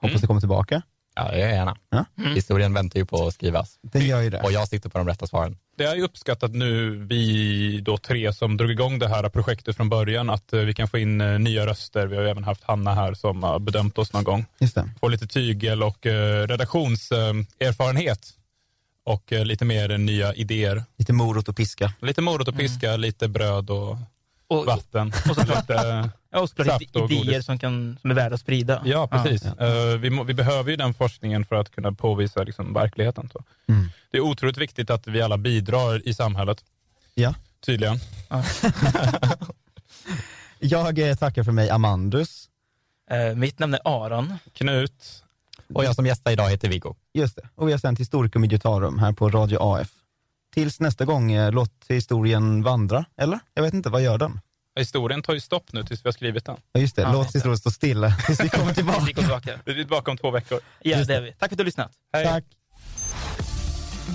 Hoppas 0.00 0.10
Mm. 0.10 0.20
du 0.20 0.26
kommer 0.26 0.40
tillbaka. 0.40 0.82
Ja, 1.16 1.30
det 1.30 1.38
gör 1.38 1.46
jag 1.46 1.54
gärna. 1.56 1.76
Ja. 1.90 2.04
Historien 2.34 2.74
väntar 2.74 2.98
ju 2.98 3.06
på 3.06 3.26
att 3.26 3.34
skrivas. 3.34 3.78
Den 3.82 4.06
gör 4.06 4.20
ju 4.20 4.30
det. 4.30 4.40
Och 4.42 4.52
jag 4.52 4.68
sitter 4.68 4.88
på 4.90 4.98
de 4.98 5.06
rätta 5.08 5.26
svaren. 5.26 5.56
Det 5.76 5.84
är 5.84 5.94
ju 5.94 6.02
uppskattat 6.02 6.50
nu, 6.54 6.90
vi 7.06 7.80
då 7.80 7.98
tre 7.98 8.32
som 8.32 8.56
drog 8.56 8.70
igång 8.70 8.98
det 8.98 9.08
här 9.08 9.28
projektet 9.28 9.76
från 9.76 9.88
början, 9.88 10.30
att 10.30 10.52
eh, 10.52 10.60
vi 10.60 10.74
kan 10.74 10.88
få 10.88 10.98
in 10.98 11.20
eh, 11.20 11.38
nya 11.38 11.66
röster. 11.66 12.06
Vi 12.06 12.16
har 12.16 12.22
ju 12.22 12.28
även 12.30 12.44
haft 12.44 12.64
Hanna 12.64 12.94
här 12.94 13.14
som 13.14 13.42
har 13.42 13.58
bedömt 13.58 13.98
oss 13.98 14.12
någon 14.12 14.24
gång. 14.24 14.46
Just 14.58 14.74
det. 14.74 14.90
Få 15.00 15.08
lite 15.08 15.26
tygel 15.26 15.82
och 15.82 16.06
eh, 16.06 16.46
redaktionserfarenhet. 16.46 18.30
Och 19.04 19.32
eh, 19.32 19.44
lite 19.44 19.64
mer 19.64 19.98
nya 19.98 20.34
idéer. 20.34 20.84
Lite 20.96 21.12
morot 21.12 21.48
och 21.48 21.56
piska. 21.56 21.92
Lite 22.00 22.20
morot 22.20 22.48
och 22.48 22.56
piska, 22.56 22.96
lite 22.96 23.28
bröd 23.28 23.70
och 23.70 23.96
och, 24.48 24.66
vatten. 24.66 25.08
och 25.08 25.36
såklart, 25.36 25.68
lite, 25.68 26.10
ja, 26.30 26.40
och 26.40 26.48
såklart 26.48 26.66
saft 26.66 26.96
och 26.96 27.10
idéer 27.10 27.24
godis. 27.24 27.46
som, 27.46 27.58
kan, 27.58 27.98
som 28.00 28.10
är 28.10 28.14
värda 28.14 28.34
att 28.34 28.40
sprida. 28.40 28.82
ja, 28.84 29.06
precis. 29.06 29.44
Eh, 29.44 29.98
vi, 29.98 30.10
må, 30.10 30.24
vi 30.24 30.34
behöver 30.34 30.70
ju 30.70 30.76
den 30.76 30.94
forskningen 30.94 31.44
för 31.44 31.56
att 31.56 31.70
kunna 31.70 31.92
påvisa 31.92 32.42
liksom, 32.42 32.72
verkligheten. 32.74 33.28
Så. 33.32 33.42
Mm. 33.68 33.88
Det 34.10 34.18
är 34.18 34.20
otroligt 34.20 34.58
viktigt 34.58 34.90
att 34.90 35.06
vi 35.06 35.22
alla 35.22 35.38
bidrar 35.38 36.08
i 36.08 36.14
samhället. 36.14 36.64
Ja. 37.14 37.34
Tydligen. 37.66 38.00
Jag 40.58 40.98
eh, 40.98 41.16
tackar 41.16 41.44
för 41.44 41.52
mig, 41.52 41.70
Amandus. 41.70 42.48
Eh, 43.10 43.34
mitt 43.34 43.58
namn 43.58 43.74
är 43.74 43.80
Aron. 43.84 44.34
Knut. 44.52 45.24
Och 45.74 45.84
jag 45.84 45.94
som 45.94 46.06
gästar 46.06 46.32
idag 46.32 46.50
heter 46.50 46.68
Viggo. 46.68 46.94
Just 47.12 47.36
det. 47.36 47.48
Och 47.54 47.68
vi 47.68 47.72
har 47.72 47.78
sänt 47.78 48.00
Historikum 48.00 48.44
Idiotarum 48.44 48.98
här 48.98 49.12
på 49.12 49.28
Radio 49.28 49.58
AF. 49.60 49.88
Tills 50.54 50.80
nästa 50.80 51.04
gång, 51.04 51.32
eh, 51.32 51.52
låt 51.52 51.72
historien 51.88 52.62
vandra, 52.62 53.04
eller? 53.20 53.38
Jag 53.54 53.62
vet 53.62 53.74
inte, 53.74 53.90
vad 53.90 54.02
gör 54.02 54.18
den? 54.18 54.40
Historien 54.78 55.22
tar 55.22 55.34
ju 55.34 55.40
stopp 55.40 55.72
nu 55.72 55.84
tills 55.84 56.04
vi 56.04 56.08
har 56.08 56.12
skrivit 56.12 56.44
den. 56.44 56.56
Ja, 56.72 56.80
just 56.80 56.96
det. 56.96 57.02
Ja, 57.02 57.12
låt 57.12 57.32
det. 57.32 57.38
historien 57.38 57.58
stå 57.58 57.70
stilla 57.70 58.10
tills 58.26 58.40
vi 58.40 58.48
kommer 58.48 58.66
Vi 58.68 58.74
tillbaka. 58.74 58.98
kommer 59.00 59.12
tillbaka. 59.14 59.60
Vi 59.64 59.72
är 59.72 59.76
tillbaka 59.76 60.10
om 60.10 60.16
två 60.16 60.30
veckor. 60.30 60.60
Ja, 60.82 61.04
det 61.04 61.14
är 61.16 61.20
vi. 61.20 61.32
Tack 61.32 61.38
för 61.38 61.44
att 61.54 61.58
du 61.58 61.62
har 61.62 61.64
lyssnat. 61.66 61.92
Hej. 62.12 62.24
Tack. 62.24 62.44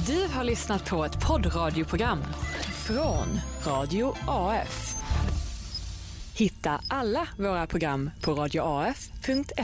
Du 0.08 0.28
har 0.34 0.44
lyssnat 0.44 0.86
på 0.86 1.06
ett 1.06 1.20
poddradioprogram 1.28 2.24
från 2.74 3.40
Radio 3.66 4.16
AF. 4.28 4.96
Hitta 6.36 6.82
alla 6.88 7.28
våra 7.38 7.68
program 7.68 8.10
på 8.22 8.34
radioaf.se. 8.34 9.54